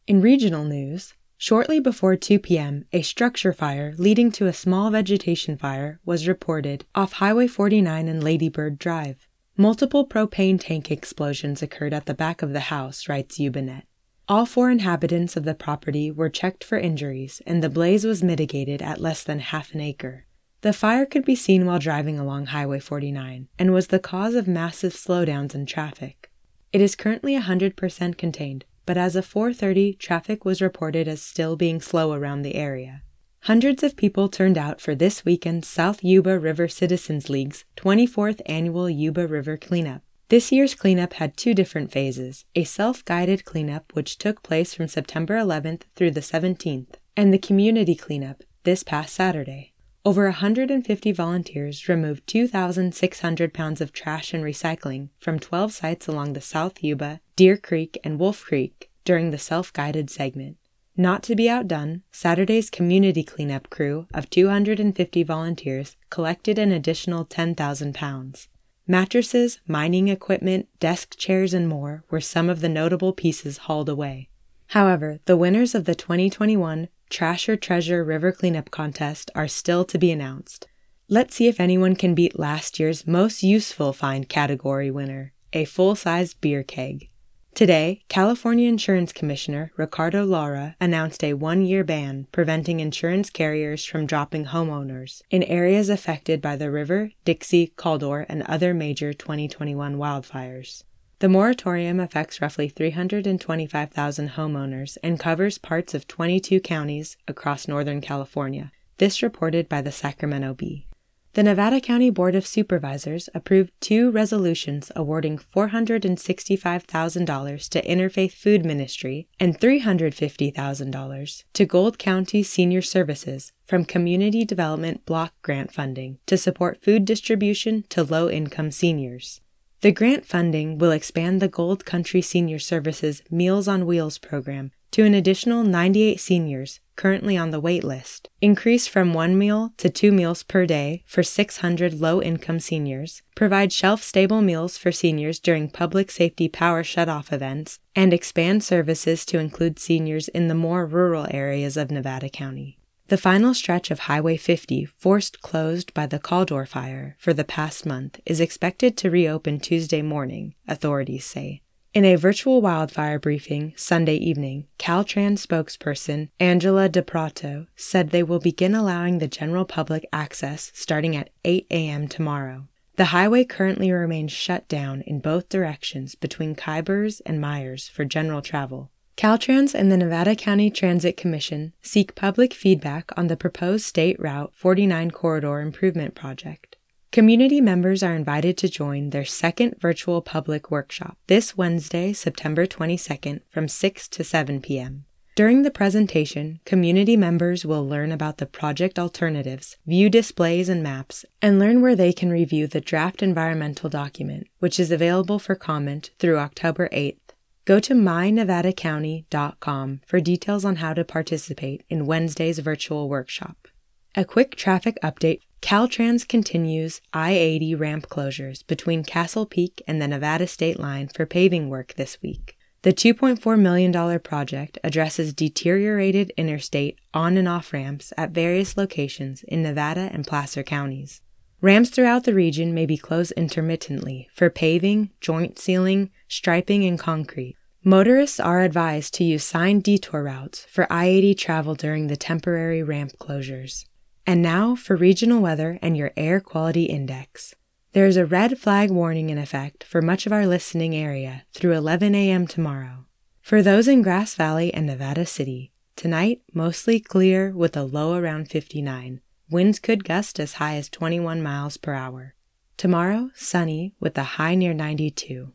In 0.08 0.22
regional 0.22 0.66
news, 0.66 1.14
Shortly 1.42 1.80
before 1.80 2.16
2 2.16 2.38
p.m., 2.38 2.86
a 2.94 3.02
structure 3.02 3.52
fire 3.52 3.96
leading 3.98 4.32
to 4.34 4.46
a 4.46 4.54
small 4.54 4.92
vegetation 4.92 5.58
fire 5.58 6.00
was 6.06 6.28
reported 6.28 6.86
off 6.94 7.14
Highway 7.14 7.48
49 7.48 8.08
and 8.08 8.24
Ladybird 8.24 8.78
Drive. 8.78 9.28
Multiple 9.58 10.08
propane 10.08 10.60
tank 10.60 10.92
explosions 10.92 11.64
occurred 11.64 11.96
at 11.96 12.06
the 12.06 12.14
back 12.14 12.44
of 12.44 12.54
the 12.54 12.70
house, 12.70 13.10
writes 13.10 13.40
YubaNet. 13.40 13.86
All 14.30 14.46
four 14.46 14.70
inhabitants 14.70 15.36
of 15.36 15.44
the 15.44 15.56
property 15.56 16.12
were 16.12 16.30
checked 16.30 16.64
for 16.64 16.78
injuries, 16.78 17.42
and 17.48 17.64
the 17.64 17.70
blaze 17.70 18.06
was 18.06 18.22
mitigated 18.22 18.84
at 18.84 19.02
less 19.02 19.24
than 19.24 19.40
half 19.40 19.74
an 19.74 19.82
acre. 19.82 20.28
The 20.62 20.74
fire 20.74 21.08
could 21.08 21.26
be 21.26 21.36
seen 21.36 21.66
while 21.66 21.80
driving 21.80 22.20
along 22.20 22.46
Highway 22.46 22.80
49 22.80 23.48
and 23.58 23.74
was 23.74 23.88
the 23.88 23.98
cause 23.98 24.36
of 24.36 24.48
massive 24.48 24.94
slowdowns 24.94 25.56
in 25.56 25.66
traffic. 25.66 26.30
It 26.72 26.82
is 26.82 26.96
currently 26.96 27.36
100% 27.36 28.16
contained, 28.20 28.66
but 28.86 28.98
as 28.98 29.16
of 29.16 29.26
4:30, 29.26 29.98
traffic 29.98 30.46
was 30.46 30.62
reported 30.62 31.08
as 31.08 31.22
still 31.22 31.56
being 31.56 31.82
slow 31.82 32.14
around 32.14 32.42
the 32.42 32.56
area. 32.56 33.04
Hundreds 33.46 33.82
of 33.82 33.96
people 33.96 34.30
turned 34.30 34.58
out 34.58 34.80
for 34.80 34.94
this 34.94 35.26
weekend's 35.26 35.68
South 35.68 36.04
Yuba 36.04 36.38
River 36.38 36.68
Citizens 36.68 37.30
League's 37.30 37.66
24th 37.76 38.40
annual 38.46 38.90
Yuba 38.90 39.28
River 39.28 39.58
cleanup. 39.58 40.04
This 40.30 40.52
year's 40.52 40.76
cleanup 40.76 41.14
had 41.14 41.36
two 41.36 41.54
different 41.54 41.92
phases 41.92 42.46
a 42.56 42.64
self 42.64 43.04
guided 43.04 43.44
cleanup, 43.44 43.94
which 43.94 44.18
took 44.18 44.44
place 44.44 44.74
from 44.74 44.88
September 44.88 45.36
11th 45.38 45.82
through 45.96 46.12
the 46.12 46.22
17th, 46.22 47.00
and 47.18 47.34
the 47.34 47.38
community 47.38 47.96
cleanup 47.96 48.44
this 48.64 48.84
past 48.84 49.14
Saturday. 49.14 49.71
Over 50.04 50.24
150 50.24 51.12
volunteers 51.12 51.88
removed 51.88 52.26
2,600 52.26 53.54
pounds 53.54 53.82
of 53.82 53.94
trash 53.94 54.34
and 54.34 54.44
recycling 54.44 55.10
from 55.20 55.38
12 55.38 55.74
sites 55.74 56.08
along 56.08 56.34
the 56.34 56.42
South 56.42 56.84
Yuba, 56.84 57.22
Deer 57.36 57.56
Creek, 57.56 58.00
and 58.04 58.18
Wolf 58.18 58.44
Creek 58.44 58.90
during 59.06 59.30
the 59.30 59.38
self 59.38 59.72
guided 59.72 60.10
segment. 60.10 60.58
Not 60.98 61.22
to 61.24 61.36
be 61.36 61.48
outdone, 61.48 62.02
Saturday's 62.12 62.72
community 62.72 63.24
cleanup 63.24 63.70
crew 63.70 64.08
of 64.12 64.28
250 64.32 65.22
volunteers 65.22 65.96
collected 66.10 66.58
an 66.58 66.72
additional 66.72 67.24
10,000 67.24 67.94
pounds. 67.94 68.48
Mattresses, 68.88 69.60
mining 69.68 70.08
equipment, 70.08 70.68
desk 70.80 71.16
chairs, 71.16 71.54
and 71.54 71.70
more 71.70 72.04
were 72.10 72.20
some 72.20 72.50
of 72.50 72.62
the 72.62 72.70
notable 72.70 73.14
pieces 73.14 73.60
hauled 73.60 73.88
away. 73.88 74.30
However, 74.68 75.20
the 75.26 75.38
winners 75.38 75.76
of 75.76 75.86
the 75.86 75.94
2021 75.94 76.90
Trash 77.12 77.50
or 77.50 77.58
Treasure 77.58 78.06
River 78.06 78.32
Cleanup 78.32 78.72
Contest 78.72 79.30
are 79.36 79.48
still 79.48 79.84
to 79.84 79.98
be 79.98 80.12
announced. 80.12 80.70
Let's 81.10 81.36
see 81.36 81.50
if 81.50 81.60
anyone 81.60 81.98
can 81.98 82.16
beat 82.16 82.40
last 82.40 82.80
year's 82.80 83.06
Most 83.06 83.44
Useful 83.44 83.92
Find 83.92 84.30
category 84.30 84.90
winner, 84.90 85.34
a 85.52 85.66
full 85.66 85.96
sized 85.96 86.40
beer 86.40 86.64
keg. 86.64 87.10
Today, 87.54 88.06
California 88.08 88.70
Insurance 88.70 89.12
Commissioner 89.12 89.74
Ricardo 89.76 90.24
Lara 90.24 90.78
announced 90.80 91.22
a 91.22 91.34
one 91.34 91.64
year 91.64 91.84
ban 91.84 92.28
preventing 92.32 92.80
insurance 92.80 93.30
carriers 93.30 93.84
from 93.84 94.06
dropping 94.06 94.46
homeowners 94.46 95.22
in 95.30 95.44
areas 95.44 95.90
affected 95.90 96.42
by 96.42 96.56
the 96.56 96.72
River, 96.72 97.12
Dixie, 97.26 97.74
Caldor, 97.76 98.26
and 98.30 98.42
other 98.44 98.74
major 98.74 99.12
2021 99.12 99.98
wildfires. 99.98 100.86
The 101.22 101.30
moratorium 101.30 102.00
affects 102.00 102.42
roughly 102.42 102.68
325,000 102.68 104.30
homeowners 104.30 104.98
and 105.04 105.20
covers 105.20 105.60
parts 105.60 105.94
of 105.94 106.08
22 106.08 106.60
counties 106.62 107.16
across 107.28 107.68
Northern 107.68 108.02
California. 108.02 108.72
This 108.98 109.22
reported 109.22 109.70
by 109.70 109.82
the 109.82 109.92
Sacramento 109.92 110.56
Bee. 110.56 110.88
The 111.34 111.44
Nevada 111.44 111.80
County 111.80 112.10
Board 112.10 112.34
of 112.34 112.48
Supervisors 112.48 113.30
approved 113.36 113.72
two 113.80 114.10
resolutions 114.10 114.92
awarding 114.96 115.38
$465,000 115.38 117.70
to 117.70 117.82
Interfaith 117.84 118.32
Food 118.32 118.66
Ministry 118.66 119.28
and 119.40 119.60
$350,000 119.60 121.44
to 121.54 121.66
Gold 121.68 122.00
Country 122.00 122.42
Senior 122.42 122.82
Services 122.82 123.54
from 123.64 123.86
Community 123.86 124.44
Development 124.44 125.06
Block 125.06 125.36
Grant 125.44 125.72
funding 125.72 126.18
to 126.26 126.36
support 126.36 126.82
food 126.82 127.06
distribution 127.06 127.84
to 127.90 128.04
low 128.04 128.28
income 128.28 128.72
seniors. 128.72 129.40
The 129.82 129.92
grant 129.92 130.28
funding 130.28 130.78
will 130.78 130.92
expand 130.92 131.42
the 131.42 131.48
Gold 131.48 131.86
Country 131.86 132.22
Senior 132.22 132.60
Services 132.60 133.24
Meals 133.32 133.68
on 133.68 133.88
Wheels 133.88 134.20
program 134.20 134.74
to 134.92 135.06
an 135.06 135.16
additional 135.16 135.64
98 135.64 136.20
seniors 136.20 136.80
currently 136.96 137.36
on 137.36 137.50
the 137.50 137.60
wait 137.60 137.84
list, 137.84 138.30
increase 138.42 138.86
from 138.86 139.12
one 139.12 139.36
meal 139.40 139.74
to 139.78 139.90
two 139.90 140.12
meals 140.12 140.44
per 140.44 140.68
day 140.68 141.04
for 141.08 141.24
600 141.24 142.00
low 142.00 142.22
income 142.22 142.60
seniors, 142.60 143.24
provide 143.34 143.74
shelf 143.74 144.04
stable 144.04 144.42
meals 144.42 144.78
for 144.78 144.92
seniors 144.92 145.40
during 145.40 145.68
public 145.68 146.12
safety 146.12 146.48
power 146.48 146.84
shutoff 146.84 147.34
events, 147.34 147.80
and 147.96 148.14
expand 148.14 148.64
services 148.64 149.26
to 149.26 149.40
include 149.40 149.80
seniors 149.80 150.28
in 150.28 150.48
the 150.48 150.54
more 150.54 150.86
rural 150.86 151.26
areas 151.32 151.76
of 151.76 151.90
Nevada 151.90 152.30
County. 152.30 152.78
The 153.12 153.18
final 153.18 153.54
stretch 153.54 153.92
of 153.92 154.00
Highway 154.00 154.38
50, 154.38 154.86
forced 154.86 155.42
closed 155.42 155.94
by 155.94 156.06
the 156.06 156.18
Caldor 156.18 156.66
fire 156.66 157.18
for 157.20 157.34
the 157.34 157.44
past 157.44 157.86
month, 157.86 158.22
is 158.26 158.40
expected 158.40 158.96
to 158.96 159.12
reopen 159.12 159.60
Tuesday 159.60 160.02
morning, 160.02 160.56
authorities 160.66 161.26
say. 161.26 161.62
In 161.94 162.06
a 162.06 162.16
virtual 162.16 162.62
wildfire 162.62 163.20
briefing 163.20 163.74
Sunday 163.76 164.16
evening, 164.16 164.68
Caltrans 164.80 165.46
spokesperson 165.46 166.30
Angela 166.40 166.88
DePrato 166.88 167.68
said 167.76 168.12
they 168.12 168.24
will 168.24 168.40
begin 168.40 168.74
allowing 168.74 169.18
the 169.18 169.28
general 169.28 169.66
public 169.66 170.08
access 170.14 170.72
starting 170.74 171.14
at 171.14 171.32
8 171.44 171.68
a.m. 171.70 172.08
tomorrow. 172.08 172.70
The 172.96 173.12
highway 173.12 173.44
currently 173.44 173.92
remains 173.92 174.32
shut 174.32 174.70
down 174.70 175.02
in 175.02 175.20
both 175.20 175.50
directions 175.50 176.16
between 176.16 176.56
Kyburz 176.56 177.20
and 177.26 177.42
Meyers 177.42 177.90
for 177.90 178.06
general 178.06 178.42
travel. 178.42 178.90
Caltrans 179.22 179.76
and 179.76 179.92
the 179.92 179.98
Nevada 179.98 180.36
County 180.36 180.72
Transit 180.72 181.16
Commission 181.16 181.74
seek 181.84 182.16
public 182.16 182.56
feedback 182.56 183.12
on 183.16 183.28
the 183.28 183.38
proposed 183.38 183.86
State 183.86 184.20
Route 184.20 184.52
49 184.56 185.12
corridor 185.12 185.62
improvement 185.62 186.16
project. 186.16 186.78
Community 187.12 187.62
members 187.62 188.02
are 188.02 188.16
invited 188.16 188.58
to 188.58 188.68
join 188.68 189.12
their 189.12 189.24
second 189.24 189.76
virtual 189.80 190.24
public 190.24 190.72
workshop 190.72 191.20
this 191.28 191.56
Wednesday, 191.56 192.14
September 192.14 192.66
22nd 192.66 193.42
from 193.52 193.68
6 193.68 194.08
to 194.08 194.24
7 194.24 194.60
p.m. 194.60 195.06
During 195.36 195.62
the 195.62 195.70
presentation, 195.70 196.60
community 196.66 197.16
members 197.16 197.64
will 197.64 197.88
learn 197.88 198.12
about 198.12 198.40
the 198.40 198.48
project 198.48 198.98
alternatives, 198.98 199.78
view 199.86 200.10
displays 200.10 200.68
and 200.68 200.82
maps, 200.82 201.26
and 201.44 201.60
learn 201.60 201.82
where 201.82 201.96
they 201.96 202.12
can 202.12 202.32
review 202.32 202.66
the 202.66 202.82
draft 202.82 203.22
environmental 203.22 203.88
document, 203.88 204.48
which 204.58 204.80
is 204.80 204.92
available 204.92 205.38
for 205.38 205.54
comment 205.54 206.10
through 206.18 206.40
October 206.40 206.90
8th. 206.90 207.18
Go 207.66 207.80
to 207.80 207.94
mynevadacounty.com 207.94 210.02
for 210.08 210.20
details 210.20 210.66
on 210.66 210.78
how 210.78 210.94
to 210.94 211.04
participate 211.04 211.84
in 211.90 212.08
Wednesday's 212.08 212.58
virtual 212.60 213.08
workshop. 213.08 213.68
A 214.16 214.26
quick 214.26 214.56
traffic 214.56 214.98
update 215.04 215.42
Caltrans 215.62 216.28
continues 216.28 217.02
I 217.14 217.32
80 217.32 217.76
ramp 217.76 218.10
closures 218.10 218.66
between 218.66 219.04
Castle 219.04 219.46
Peak 219.46 219.84
and 219.88 220.02
the 220.02 220.08
Nevada 220.08 220.48
state 220.48 220.80
line 220.80 221.08
for 221.08 221.28
paving 221.28 221.70
work 221.70 221.94
this 221.94 222.20
week. 222.22 222.58
The 222.82 222.94
$2.4 222.94 223.60
million 223.60 224.20
project 224.20 224.80
addresses 224.84 225.34
deteriorated 225.34 226.34
interstate 226.36 226.98
on 227.14 227.38
and 227.38 227.48
off 227.48 227.74
ramps 227.74 228.12
at 228.18 228.32
various 228.32 228.76
locations 228.76 229.44
in 229.44 229.62
Nevada 229.62 230.10
and 230.12 230.26
Placer 230.26 230.64
counties. 230.64 231.22
Ramps 231.62 231.92
throughout 231.92 232.24
the 232.24 232.34
region 232.34 232.74
may 232.74 232.88
be 232.88 232.98
closed 232.98 233.34
intermittently 233.34 234.28
for 234.34 234.50
paving, 234.50 235.12
joint 235.22 235.60
sealing, 235.60 236.10
striping, 236.28 236.84
and 236.86 236.98
concrete. 236.98 237.56
Motorists 237.84 238.40
are 238.40 238.62
advised 238.62 239.14
to 239.14 239.24
use 239.24 239.44
signed 239.44 239.84
detour 239.84 240.24
routes 240.24 240.66
for 240.70 240.92
I 240.92 241.06
80 241.06 241.36
travel 241.36 241.76
during 241.76 242.08
the 242.08 242.18
temporary 242.18 242.82
ramp 242.82 243.12
closures. 243.20 243.86
And 244.26 244.42
now 244.42 244.74
for 244.74 244.96
regional 244.96 245.40
weather 245.40 245.78
and 245.84 245.96
your 245.96 246.12
air 246.18 246.40
quality 246.40 246.86
index. 246.86 247.54
There 247.94 248.08
is 248.08 248.18
a 248.18 248.26
red 248.26 248.58
flag 248.58 248.90
warning 248.90 249.30
in 249.30 249.38
effect 249.38 249.84
for 249.84 250.02
much 250.02 250.26
of 250.26 250.32
our 250.32 250.48
listening 250.48 250.96
area 250.96 251.44
through 251.54 251.74
11 251.74 252.16
a.m. 252.16 252.48
tomorrow. 252.48 253.06
For 253.42 253.62
those 253.62 253.88
in 253.88 254.02
Grass 254.02 254.34
Valley 254.34 254.74
and 254.74 254.88
Nevada 254.88 255.28
City, 255.28 255.74
tonight 255.96 256.42
mostly 256.54 257.00
clear 257.00 257.52
with 257.52 257.78
a 257.78 257.84
low 257.84 258.16
around 258.16 258.50
59. 258.50 259.22
Winds 259.52 259.80
could 259.80 260.06
gust 260.06 260.40
as 260.40 260.54
high 260.54 260.78
as 260.78 260.88
21 260.88 261.44
miles 261.44 261.76
per 261.76 261.94
hour. 261.94 262.36
Tomorrow, 262.78 263.32
sunny 263.36 263.94
with 264.00 264.18
a 264.18 264.40
high 264.40 264.56
near 264.56 264.74
92. 264.74 265.52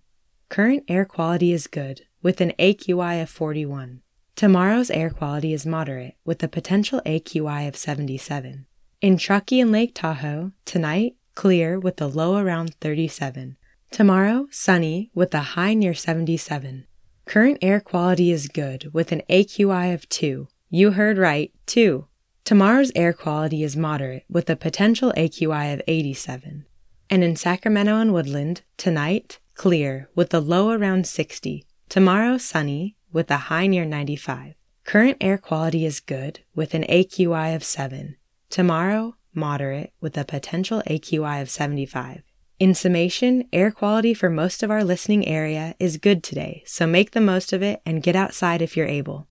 Current 0.50 0.84
air 0.86 1.06
quality 1.06 1.50
is 1.50 1.66
good 1.66 2.02
with 2.22 2.42
an 2.42 2.52
AQI 2.58 3.22
of 3.22 3.30
41. 3.30 4.02
Tomorrow's 4.34 4.90
air 4.90 5.08
quality 5.08 5.54
is 5.54 5.64
moderate 5.64 6.14
with 6.26 6.42
a 6.42 6.48
potential 6.48 7.00
AQI 7.06 7.66
of 7.66 7.74
77. 7.74 8.66
In 9.00 9.16
Truckee 9.16 9.60
and 9.60 9.72
Lake 9.72 9.92
Tahoe, 9.94 10.52
tonight, 10.66 11.16
clear 11.34 11.80
with 11.80 11.98
a 12.02 12.06
low 12.06 12.36
around 12.36 12.74
37. 12.82 13.56
Tomorrow, 13.90 14.48
sunny 14.50 15.10
with 15.14 15.32
a 15.32 15.56
high 15.56 15.72
near 15.72 15.94
77. 15.94 16.86
Current 17.24 17.58
air 17.62 17.80
quality 17.80 18.30
is 18.30 18.48
good 18.48 18.92
with 18.92 19.10
an 19.10 19.22
AQI 19.30 19.94
of 19.94 20.06
2. 20.10 20.48
You 20.68 20.90
heard 20.90 21.16
right, 21.16 21.50
2. 21.64 22.06
Tomorrow's 22.46 22.92
air 22.94 23.12
quality 23.12 23.64
is 23.64 23.76
moderate 23.76 24.24
with 24.30 24.48
a 24.48 24.54
potential 24.54 25.12
AQI 25.16 25.74
of 25.74 25.82
87. 25.88 26.64
And 27.10 27.24
in 27.24 27.34
Sacramento 27.34 27.96
and 27.96 28.12
Woodland, 28.12 28.62
tonight, 28.76 29.40
clear 29.56 30.08
with 30.14 30.32
a 30.32 30.38
low 30.38 30.70
around 30.70 31.08
60. 31.08 31.66
Tomorrow, 31.88 32.38
sunny 32.38 32.94
with 33.12 33.32
a 33.32 33.50
high 33.50 33.66
near 33.66 33.84
95. 33.84 34.54
Current 34.84 35.16
air 35.20 35.38
quality 35.38 35.84
is 35.84 35.98
good 35.98 36.38
with 36.54 36.72
an 36.72 36.84
AQI 36.84 37.56
of 37.56 37.64
7. 37.64 38.14
Tomorrow, 38.48 39.16
moderate 39.34 39.92
with 40.00 40.16
a 40.16 40.24
potential 40.24 40.84
AQI 40.86 41.42
of 41.42 41.50
75. 41.50 42.22
In 42.60 42.74
summation, 42.76 43.48
air 43.52 43.72
quality 43.72 44.14
for 44.14 44.30
most 44.30 44.62
of 44.62 44.70
our 44.70 44.84
listening 44.84 45.26
area 45.26 45.74
is 45.80 45.96
good 45.96 46.22
today, 46.22 46.62
so 46.64 46.86
make 46.86 47.10
the 47.10 47.20
most 47.20 47.52
of 47.52 47.60
it 47.60 47.82
and 47.84 48.04
get 48.04 48.14
outside 48.14 48.62
if 48.62 48.76
you're 48.76 48.86
able. 48.86 49.26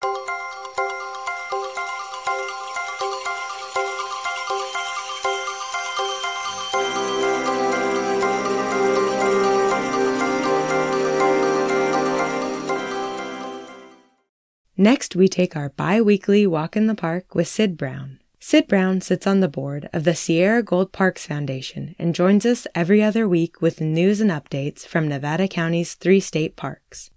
Next, 14.77 15.15
we 15.15 15.29
take 15.29 15.55
our 15.55 15.69
bi 15.69 16.01
weekly 16.01 16.45
walk 16.45 16.75
in 16.75 16.87
the 16.87 16.95
park 16.95 17.33
with 17.33 17.47
Sid 17.47 17.77
Brown. 17.77 18.19
Sid 18.41 18.67
Brown 18.67 18.99
sits 18.99 19.25
on 19.25 19.39
the 19.39 19.47
board 19.47 19.89
of 19.93 20.03
the 20.03 20.13
Sierra 20.13 20.61
Gold 20.61 20.91
Parks 20.91 21.25
Foundation 21.25 21.95
and 21.97 22.13
joins 22.13 22.45
us 22.45 22.67
every 22.75 23.01
other 23.01 23.27
week 23.27 23.61
with 23.61 23.79
news 23.79 24.21
and 24.21 24.29
updates 24.29 24.85
from 24.85 25.07
Nevada 25.07 25.47
County's 25.47 25.93
three 25.93 26.19
state 26.19 26.55
parks. 26.55 27.09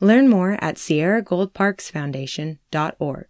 Learn 0.00 0.28
more 0.28 0.58
at 0.60 0.76
sierragoldparksfoundation.org. 0.76 3.26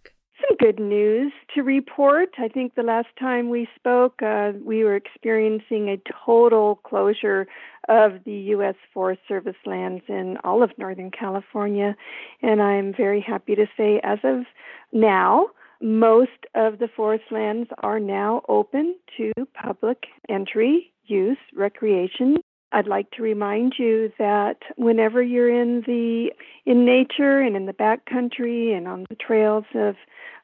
Good 0.59 0.79
news 0.79 1.33
to 1.53 1.61
report. 1.61 2.29
I 2.39 2.47
think 2.47 2.73
the 2.73 2.81
last 2.81 3.09
time 3.19 3.49
we 3.49 3.67
spoke, 3.75 4.21
uh, 4.23 4.53
we 4.63 4.83
were 4.83 4.95
experiencing 4.95 5.89
a 5.89 6.01
total 6.25 6.77
closure 6.77 7.47
of 7.87 8.23
the 8.25 8.33
U.S. 8.55 8.73
Forest 8.91 9.21
Service 9.27 9.57
lands 9.67 10.03
in 10.07 10.37
all 10.43 10.63
of 10.63 10.71
Northern 10.79 11.11
California. 11.11 11.95
And 12.41 12.59
I'm 12.59 12.91
very 12.91 13.21
happy 13.21 13.53
to 13.53 13.67
say, 13.77 14.01
as 14.03 14.17
of 14.23 14.45
now, 14.91 15.47
most 15.79 16.47
of 16.55 16.79
the 16.79 16.87
forest 16.87 17.25
lands 17.29 17.69
are 17.83 17.99
now 17.99 18.41
open 18.49 18.95
to 19.17 19.33
public 19.53 20.05
entry, 20.27 20.91
use, 21.05 21.37
recreation, 21.55 22.37
I'd 22.71 22.87
like 22.87 23.11
to 23.11 23.21
remind 23.21 23.75
you 23.77 24.11
that 24.19 24.57
whenever 24.75 25.21
you're 25.21 25.49
in 25.49 25.83
the 25.85 26.31
in 26.65 26.85
nature 26.85 27.39
and 27.39 27.55
in 27.55 27.65
the 27.65 27.73
backcountry 27.73 28.75
and 28.75 28.87
on 28.87 29.05
the 29.09 29.15
trails 29.15 29.65
of 29.73 29.95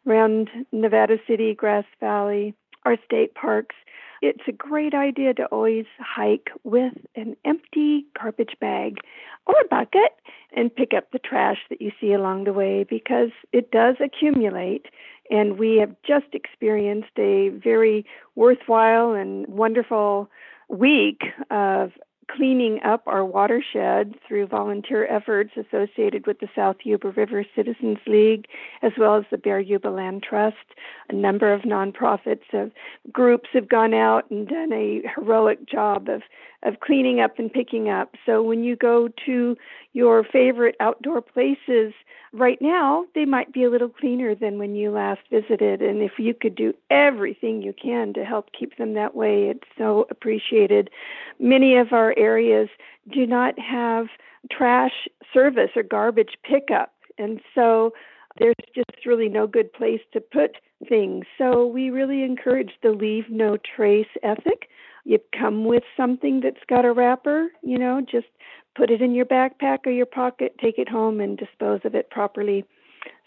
around 0.07 0.49
Nevada 0.71 1.17
City, 1.27 1.53
Grass 1.53 1.85
Valley, 1.99 2.53
our 2.85 2.97
state 3.05 3.35
parks, 3.35 3.75
it's 4.21 4.43
a 4.47 4.53
great 4.53 4.93
idea 4.93 5.33
to 5.33 5.45
always 5.47 5.85
hike 5.99 6.49
with 6.63 6.93
an 7.15 7.35
empty 7.43 8.05
garbage 8.17 8.55
bag 8.61 8.99
or 9.45 9.55
a 9.59 9.67
bucket 9.67 10.13
and 10.55 10.73
pick 10.73 10.93
up 10.95 11.11
the 11.11 11.19
trash 11.19 11.57
that 11.69 11.81
you 11.81 11.91
see 11.99 12.13
along 12.13 12.45
the 12.45 12.53
way 12.53 12.85
because 12.89 13.31
it 13.51 13.69
does 13.71 13.95
accumulate. 13.99 14.85
And 15.29 15.59
we 15.59 15.75
have 15.77 15.93
just 16.07 16.33
experienced 16.33 17.17
a 17.17 17.49
very 17.49 18.05
worthwhile 18.35 19.11
and 19.11 19.45
wonderful 19.47 20.29
week 20.69 21.23
of 21.51 21.91
cleaning 22.29 22.79
up 22.83 23.03
our 23.05 23.25
watershed 23.25 24.15
through 24.27 24.47
volunteer 24.47 25.05
efforts 25.07 25.51
associated 25.57 26.27
with 26.27 26.39
the 26.39 26.49
South 26.55 26.77
Yuba 26.83 27.11
River 27.11 27.45
Citizens 27.55 27.99
League, 28.07 28.47
as 28.81 28.91
well 28.97 29.15
as 29.15 29.23
the 29.31 29.37
Bear 29.37 29.59
Yuba 29.59 29.89
Land 29.89 30.23
Trust. 30.23 30.57
A 31.09 31.13
number 31.13 31.53
of 31.53 31.61
nonprofits 31.61 32.53
of 32.53 32.71
groups 33.11 33.49
have 33.53 33.69
gone 33.69 33.93
out 33.93 34.29
and 34.29 34.47
done 34.47 34.71
a 34.73 35.01
heroic 35.15 35.65
job 35.67 36.09
of 36.09 36.21
of 36.63 36.79
cleaning 36.79 37.19
up 37.19 37.39
and 37.39 37.51
picking 37.51 37.89
up. 37.89 38.15
So 38.25 38.41
when 38.41 38.63
you 38.63 38.75
go 38.75 39.09
to 39.25 39.57
your 39.93 40.23
favorite 40.23 40.75
outdoor 40.79 41.21
places 41.21 41.93
right 42.31 42.57
now, 42.61 43.05
they 43.13 43.25
might 43.25 43.53
be 43.53 43.63
a 43.63 43.69
little 43.69 43.89
cleaner 43.89 44.33
than 44.33 44.57
when 44.57 44.75
you 44.75 44.91
last 44.91 45.21
visited. 45.29 45.81
And 45.81 46.01
if 46.01 46.13
you 46.17 46.33
could 46.33 46.55
do 46.55 46.73
everything 46.89 47.61
you 47.61 47.73
can 47.73 48.13
to 48.13 48.23
help 48.23 48.49
keep 48.57 48.77
them 48.77 48.93
that 48.93 49.15
way, 49.15 49.49
it's 49.49 49.67
so 49.77 50.07
appreciated. 50.09 50.89
Many 51.39 51.75
of 51.77 51.93
our 51.93 52.13
areas 52.17 52.69
do 53.11 53.27
not 53.27 53.59
have 53.59 54.07
trash 54.51 55.07
service 55.33 55.71
or 55.75 55.83
garbage 55.83 56.37
pickup. 56.43 56.93
And 57.17 57.39
so 57.53 57.93
there's 58.39 58.55
just 58.73 59.05
really 59.05 59.29
no 59.29 59.45
good 59.45 59.71
place 59.73 60.01
to 60.13 60.19
put 60.19 60.57
things. 60.89 61.25
So 61.37 61.65
we 61.65 61.89
really 61.89 62.23
encourage 62.23 62.71
the 62.81 62.91
leave 62.91 63.25
no 63.29 63.57
trace 63.57 64.07
ethic 64.23 64.69
you 65.05 65.19
come 65.37 65.65
with 65.65 65.83
something 65.97 66.41
that's 66.41 66.63
got 66.67 66.85
a 66.85 66.93
wrapper, 66.93 67.47
you 67.61 67.77
know, 67.77 68.01
just 68.01 68.27
put 68.75 68.89
it 68.89 69.01
in 69.01 69.13
your 69.13 69.25
backpack 69.25 69.79
or 69.85 69.91
your 69.91 70.05
pocket, 70.05 70.55
take 70.61 70.77
it 70.77 70.89
home 70.89 71.19
and 71.19 71.37
dispose 71.37 71.81
of 71.83 71.95
it 71.95 72.09
properly. 72.09 72.65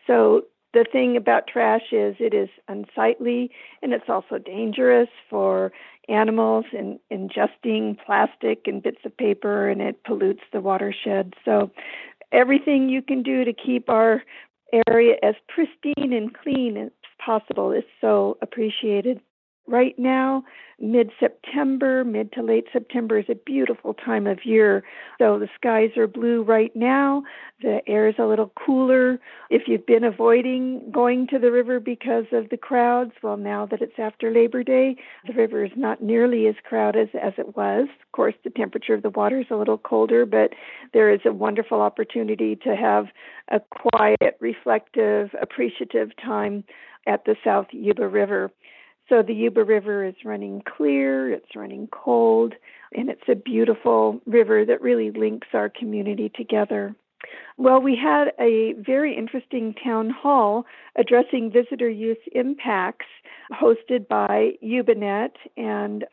So 0.07 0.43
the 0.73 0.85
thing 0.91 1.17
about 1.17 1.47
trash 1.47 1.93
is 1.93 2.17
it 2.19 2.35
is 2.35 2.49
unsightly 2.69 3.51
and 3.83 3.93
it's 3.93 4.09
also 4.09 4.39
dangerous 4.39 5.09
for 5.31 5.73
animals 6.09 6.67
and 6.77 6.99
ingesting 7.11 7.97
plastic 8.05 8.67
and 8.67 8.83
bits 8.83 9.01
of 9.05 9.17
paper 9.17 9.69
and 9.69 9.81
it 9.81 10.03
pollutes 10.05 10.43
the 10.53 10.61
watershed. 10.61 11.35
So 11.45 11.71
everything 12.33 12.89
you 12.89 13.03
can 13.03 13.23
do 13.23 13.45
to 13.45 13.53
keep 13.53 13.89
our 13.89 14.23
area 14.89 15.17
as 15.23 15.35
pristine 15.49 16.12
and 16.12 16.35
clean 16.37 16.77
as 16.77 16.91
possible 17.25 17.73
is 17.73 17.85
so 18.01 18.37
appreciated 18.43 19.21
right 19.67 19.99
now, 19.99 20.45
mid 20.79 21.11
September, 21.19 22.05
mid 22.05 22.33
to 22.33 22.43
late 22.43 22.67
September 22.73 23.19
is 23.19 23.27
a 23.29 23.35
beautiful 23.35 23.95
time 23.95 24.27
of 24.27 24.45
year. 24.45 24.85
So 25.19 25.39
the 25.39 25.49
skies 25.55 25.97
are 25.97 26.07
blue 26.07 26.43
right 26.43 26.75
now. 26.75 27.23
The 27.63 27.81
air 27.87 28.09
is 28.09 28.17
a 28.19 28.27
little 28.27 28.53
cooler. 28.65 29.19
If 29.49 29.63
you've 29.67 29.87
been 29.87 30.05
avoiding 30.05 30.91
going 30.93 31.27
to 31.29 31.39
the 31.39 31.51
river 31.51 31.81
because 31.81 32.27
of 32.33 32.51
the 32.51 32.57
crowds, 32.57 33.13
well, 33.23 33.37
now 33.37 33.67
that 33.67 33.81
it's 33.81 33.99
after 33.99 34.33
Labor 34.33 34.63
Day, 34.63 34.97
the 35.27 35.33
river 35.33 35.65
is 35.65 35.73
not 35.77 36.03
nearly 36.03 36.47
as 36.47 36.55
crowded 36.65 37.09
as 37.15 37.33
it 37.39 37.57
was. 37.57 37.89
Of 38.03 38.13
course, 38.13 38.35
the 38.45 38.51
temperature 38.51 38.95
of 38.95 39.03
the 39.03 39.11
water 39.11 39.41
is 39.41 39.47
a 39.51 39.57
little 39.57 39.79
colder, 39.79 40.27
but 40.27 40.51
there 40.93 41.11
is 41.11 41.21
a 41.25 41.33
wonderful 41.33 41.81
opportunity 41.81 42.57
to 42.57 42.77
have 42.77 43.07
a 43.51 43.61
quiet, 43.61 44.37
reflective, 44.41 45.31
appreciative 45.41 46.11
time 46.23 46.65
at 47.07 47.25
the 47.25 47.37
South 47.45 47.67
Yuba 47.71 48.07
River. 48.07 48.51
So 49.09 49.23
the 49.23 49.35
Yuba 49.35 49.62
River 49.62 50.05
is 50.05 50.14
running 50.25 50.62
clear, 50.66 51.33
it's 51.33 51.55
running 51.55 51.88
cold, 51.88 52.55
and 52.95 53.09
it's 53.09 53.29
a 53.29 53.37
beautiful 53.37 54.21
river 54.27 54.64
that 54.64 54.83
really 54.83 55.12
links 55.12 55.49
our 55.53 55.69
community 55.69 56.31
together. 56.35 56.95
Well, 57.57 57.81
we 57.81 57.97
had 57.97 58.33
a 58.40 58.75
very 58.75 59.16
interesting 59.16 59.75
town 59.83 60.11
hall 60.11 60.66
addressing 60.97 61.51
visitor 61.53 61.88
use 61.88 62.19
impacts 62.33 63.07
hosted 63.53 64.09
by 64.09 64.53
YubaNet 64.62 65.33
and 65.57 66.05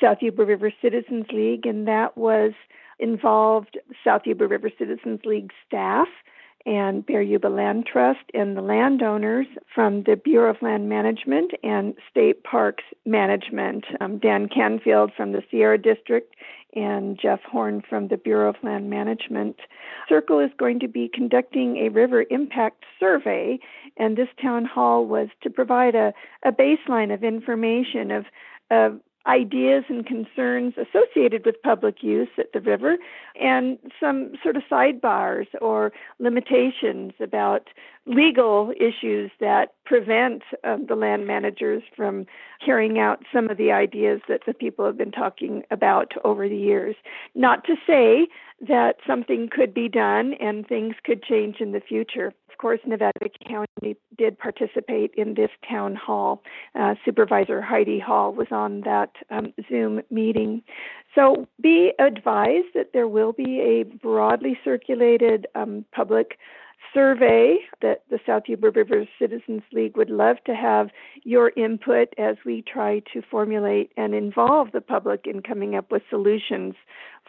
South 0.00 0.18
Yuba 0.20 0.44
River 0.44 0.72
Citizens 0.80 1.26
League, 1.32 1.66
and 1.66 1.86
that 1.86 2.16
was 2.16 2.52
involved 2.98 3.78
South 4.02 4.22
Yuba 4.24 4.46
River 4.46 4.70
Citizens 4.78 5.20
League 5.24 5.52
staff 5.66 6.08
and 6.66 7.04
Bear 7.06 7.22
Yuba 7.22 7.48
Land 7.48 7.86
Trust 7.90 8.20
and 8.34 8.56
the 8.56 8.62
landowners 8.62 9.46
from 9.74 10.02
the 10.04 10.16
Bureau 10.16 10.50
of 10.50 10.62
Land 10.62 10.88
Management 10.88 11.52
and 11.62 11.94
State 12.10 12.44
Parks 12.44 12.84
Management. 13.06 13.84
Um, 14.00 14.18
Dan 14.18 14.48
Canfield 14.48 15.12
from 15.16 15.32
the 15.32 15.42
Sierra 15.50 15.78
District 15.78 16.34
and 16.74 17.18
Jeff 17.20 17.40
Horn 17.42 17.82
from 17.88 18.08
the 18.08 18.16
Bureau 18.16 18.50
of 18.50 18.56
Land 18.62 18.90
Management. 18.90 19.56
SYRCL 20.10 20.46
is 20.46 20.52
going 20.58 20.80
to 20.80 20.88
be 20.88 21.10
conducting 21.12 21.78
a 21.78 21.88
river 21.88 22.24
impact 22.30 22.84
survey, 22.98 23.58
and 23.96 24.16
this 24.16 24.28
town 24.40 24.64
hall 24.64 25.04
was 25.06 25.28
to 25.42 25.50
provide 25.50 25.94
a, 25.94 26.12
a 26.44 26.52
baseline 26.52 27.12
of 27.12 27.24
information 27.24 28.10
of, 28.10 28.24
of 28.70 29.00
ideas 29.26 29.84
and 29.88 30.06
concerns 30.06 30.74
associated 30.76 31.44
with 31.44 31.62
public 31.62 32.02
use 32.02 32.28
at 32.38 32.52
the 32.52 32.60
river 32.60 32.96
and 33.40 33.78
some 33.98 34.32
sort 34.42 34.56
of 34.56 34.62
sidebars 34.70 35.46
or 35.60 35.92
limitations 36.18 37.12
about 37.20 37.68
legal 38.06 38.72
issues 38.80 39.30
that 39.40 39.74
prevent 39.84 40.42
um, 40.64 40.86
the 40.86 40.94
land 40.94 41.26
managers 41.26 41.82
from 41.94 42.26
carrying 42.64 42.98
out 42.98 43.22
some 43.32 43.50
of 43.50 43.58
the 43.58 43.70
ideas 43.70 44.20
that 44.28 44.40
the 44.46 44.54
people 44.54 44.86
have 44.86 44.96
been 44.96 45.12
talking 45.12 45.62
about 45.70 46.12
over 46.24 46.48
the 46.48 46.56
years. 46.56 46.96
Not 47.34 47.64
to 47.64 47.76
say 47.86 48.26
that 48.66 48.96
something 49.06 49.48
could 49.50 49.74
be 49.74 49.88
done 49.88 50.34
and 50.34 50.66
things 50.66 50.94
could 51.04 51.22
change 51.22 51.56
in 51.60 51.72
the 51.72 51.80
future 51.80 52.32
course, 52.60 52.80
Nevada 52.86 53.26
County 53.48 53.96
did 54.18 54.38
participate 54.38 55.12
in 55.16 55.32
this 55.34 55.50
town 55.66 55.94
hall. 55.94 56.42
Uh, 56.78 56.94
Supervisor 57.06 57.62
Heidi 57.62 57.98
Hall 57.98 58.34
was 58.34 58.48
on 58.50 58.82
that 58.82 59.12
um, 59.30 59.54
Zoom 59.66 60.02
meeting. 60.10 60.62
So 61.14 61.48
be 61.60 61.92
advised 61.98 62.74
that 62.74 62.90
there 62.92 63.08
will 63.08 63.32
be 63.32 63.60
a 63.60 63.84
broadly 63.84 64.58
circulated 64.62 65.46
um, 65.54 65.86
public 65.92 66.38
survey 66.92 67.58
that 67.80 68.02
the 68.10 68.18
South 68.26 68.42
Yuba 68.46 68.70
River 68.70 69.06
Citizens 69.18 69.62
League 69.72 69.96
would 69.96 70.10
love 70.10 70.36
to 70.44 70.54
have 70.54 70.88
your 71.22 71.52
input 71.56 72.08
as 72.18 72.36
we 72.44 72.62
try 72.62 73.00
to 73.12 73.22
formulate 73.30 73.92
and 73.96 74.14
involve 74.14 74.72
the 74.72 74.80
public 74.80 75.26
in 75.26 75.40
coming 75.40 75.76
up 75.76 75.90
with 75.90 76.02
solutions 76.10 76.74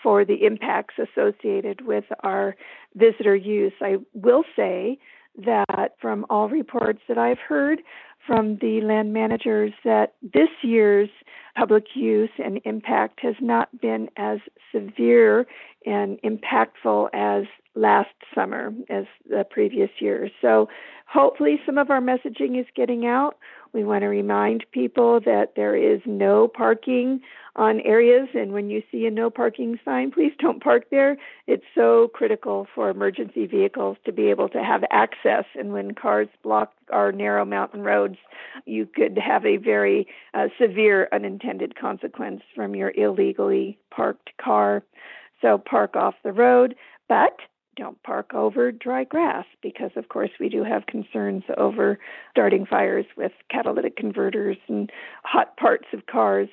for 0.01 0.25
the 0.25 0.45
impacts 0.45 0.95
associated 0.97 1.85
with 1.85 2.05
our 2.21 2.55
visitor 2.95 3.35
use. 3.35 3.73
I 3.81 3.97
will 4.13 4.43
say 4.55 4.97
that 5.37 5.95
from 6.01 6.25
all 6.29 6.49
reports 6.49 6.99
that 7.07 7.17
I've 7.17 7.39
heard 7.39 7.81
from 8.25 8.57
the 8.61 8.81
land 8.81 9.13
managers 9.13 9.73
that 9.83 10.13
this 10.21 10.49
year's 10.61 11.09
public 11.55 11.85
use 11.95 12.29
and 12.43 12.61
impact 12.65 13.19
has 13.21 13.35
not 13.41 13.81
been 13.81 14.09
as 14.17 14.39
severe 14.71 15.47
and 15.85 16.19
impactful 16.21 17.09
as 17.13 17.45
last 17.75 18.09
summer 18.35 18.73
as 18.89 19.05
the 19.29 19.45
previous 19.49 19.89
year. 19.99 20.29
So 20.41 20.69
hopefully 21.07 21.59
some 21.65 21.77
of 21.77 21.89
our 21.89 22.01
messaging 22.01 22.59
is 22.59 22.65
getting 22.75 23.05
out. 23.05 23.37
We 23.73 23.83
want 23.83 24.01
to 24.01 24.07
remind 24.07 24.65
people 24.71 25.21
that 25.21 25.53
there 25.55 25.75
is 25.75 26.01
no 26.05 26.47
parking 26.47 27.21
on 27.55 27.81
areas, 27.81 28.29
and 28.33 28.51
when 28.53 28.69
you 28.69 28.81
see 28.91 29.05
a 29.05 29.11
no 29.11 29.29
parking 29.29 29.79
sign, 29.83 30.11
please 30.11 30.33
don't 30.39 30.63
park 30.63 30.89
there. 30.89 31.17
It's 31.47 31.65
so 31.75 32.09
critical 32.13 32.67
for 32.73 32.89
emergency 32.89 33.45
vehicles 33.45 33.97
to 34.05 34.11
be 34.11 34.29
able 34.29 34.49
to 34.49 34.63
have 34.63 34.83
access, 34.91 35.45
and 35.57 35.73
when 35.73 35.93
cars 35.93 36.29
block 36.43 36.73
our 36.91 37.11
narrow 37.11 37.45
mountain 37.45 37.81
roads, 37.81 38.17
you 38.65 38.85
could 38.85 39.17
have 39.17 39.45
a 39.45 39.57
very 39.57 40.07
uh, 40.33 40.47
severe 40.59 41.09
unintended 41.11 41.75
consequence 41.75 42.41
from 42.55 42.75
your 42.75 42.91
illegally 42.95 43.77
parked 43.89 44.31
car. 44.37 44.83
So 45.41 45.57
park 45.57 45.95
off 45.95 46.15
the 46.23 46.31
road, 46.31 46.75
but 47.09 47.39
don't 47.75 48.01
park 48.03 48.33
over 48.33 48.71
dry 48.71 49.03
grass 49.03 49.45
because, 49.61 49.91
of 49.95 50.09
course, 50.09 50.31
we 50.39 50.49
do 50.49 50.63
have 50.63 50.85
concerns 50.85 51.43
over 51.57 51.99
starting 52.31 52.65
fires 52.65 53.05
with 53.17 53.31
catalytic 53.49 53.95
converters 53.95 54.57
and 54.67 54.91
hot 55.23 55.55
parts 55.57 55.87
of 55.93 56.05
cars. 56.05 56.49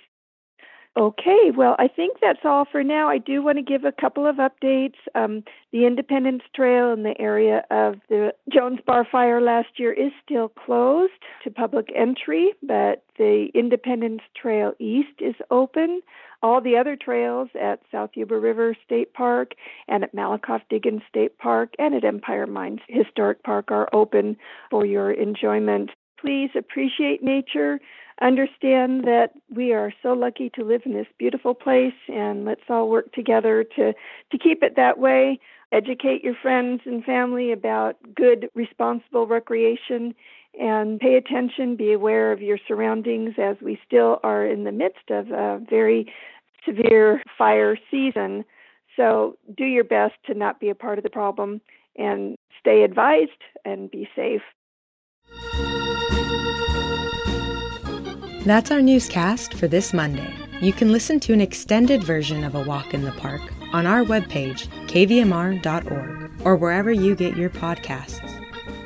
Okay, 0.98 1.52
well, 1.56 1.76
I 1.78 1.86
think 1.86 2.16
that's 2.20 2.40
all 2.44 2.64
for 2.64 2.82
now. 2.82 3.08
I 3.08 3.18
do 3.18 3.40
want 3.40 3.56
to 3.58 3.62
give 3.62 3.84
a 3.84 3.92
couple 3.92 4.26
of 4.26 4.36
updates. 4.36 4.96
Um, 5.14 5.44
the 5.70 5.86
Independence 5.86 6.42
Trail 6.56 6.92
in 6.92 7.04
the 7.04 7.14
area 7.20 7.62
of 7.70 8.00
the 8.08 8.34
Jones 8.52 8.80
Bar 8.84 9.06
fire 9.10 9.40
last 9.40 9.68
year 9.76 9.92
is 9.92 10.10
still 10.24 10.48
closed 10.48 11.12
to 11.44 11.50
public 11.50 11.92
entry, 11.94 12.52
but 12.64 13.04
the 13.16 13.48
Independence 13.54 14.22
Trail 14.34 14.72
East 14.80 15.20
is 15.20 15.36
open 15.52 16.00
all 16.42 16.60
the 16.60 16.76
other 16.76 16.96
trails 16.96 17.48
at 17.60 17.80
South 17.90 18.10
Yuba 18.14 18.38
River 18.38 18.76
State 18.84 19.12
Park 19.12 19.52
and 19.88 20.04
at 20.04 20.14
Malakoff 20.14 20.62
Diggins 20.70 21.02
State 21.08 21.38
Park 21.38 21.74
and 21.78 21.94
at 21.94 22.04
Empire 22.04 22.46
Mines 22.46 22.80
Historic 22.88 23.42
Park 23.42 23.70
are 23.70 23.88
open 23.92 24.36
for 24.70 24.86
your 24.86 25.10
enjoyment. 25.10 25.90
Please 26.20 26.50
appreciate 26.56 27.22
nature. 27.22 27.80
Understand 28.20 29.04
that 29.04 29.30
we 29.54 29.72
are 29.72 29.92
so 30.02 30.12
lucky 30.12 30.50
to 30.50 30.64
live 30.64 30.82
in 30.84 30.92
this 30.92 31.06
beautiful 31.18 31.54
place, 31.54 31.94
and 32.08 32.44
let's 32.44 32.62
all 32.68 32.88
work 32.88 33.12
together 33.12 33.64
to, 33.76 33.92
to 33.92 34.38
keep 34.38 34.62
it 34.64 34.74
that 34.74 34.98
way. 34.98 35.38
Educate 35.70 36.24
your 36.24 36.34
friends 36.34 36.80
and 36.84 37.04
family 37.04 37.52
about 37.52 37.96
good, 38.16 38.48
responsible 38.54 39.26
recreation 39.26 40.14
and 40.58 40.98
pay 41.00 41.14
attention, 41.16 41.76
be 41.76 41.92
aware 41.92 42.32
of 42.32 42.40
your 42.40 42.58
surroundings 42.66 43.34
as 43.38 43.56
we 43.62 43.78
still 43.86 44.20
are 44.22 44.46
in 44.46 44.64
the 44.64 44.72
midst 44.72 45.10
of 45.10 45.30
a 45.30 45.60
very 45.68 46.12
severe 46.66 47.22
fire 47.36 47.76
season. 47.90 48.44
So 48.96 49.36
do 49.56 49.64
your 49.64 49.84
best 49.84 50.14
to 50.26 50.34
not 50.34 50.60
be 50.60 50.68
a 50.68 50.74
part 50.74 50.98
of 50.98 51.04
the 51.04 51.10
problem 51.10 51.60
and 51.96 52.36
stay 52.58 52.82
advised 52.82 53.30
and 53.64 53.90
be 53.90 54.08
safe. 54.16 54.42
That's 58.44 58.70
our 58.70 58.80
newscast 58.80 59.54
for 59.54 59.68
this 59.68 59.92
Monday. 59.92 60.32
You 60.60 60.72
can 60.72 60.90
listen 60.90 61.20
to 61.20 61.32
an 61.32 61.40
extended 61.40 62.02
version 62.02 62.44
of 62.44 62.54
A 62.54 62.62
Walk 62.62 62.94
in 62.94 63.02
the 63.02 63.12
Park 63.12 63.42
on 63.72 63.86
our 63.86 64.02
webpage, 64.02 64.66
kvmr.org, 64.88 66.30
or 66.44 66.56
wherever 66.56 66.90
you 66.90 67.14
get 67.14 67.36
your 67.36 67.50
podcasts. 67.50 68.37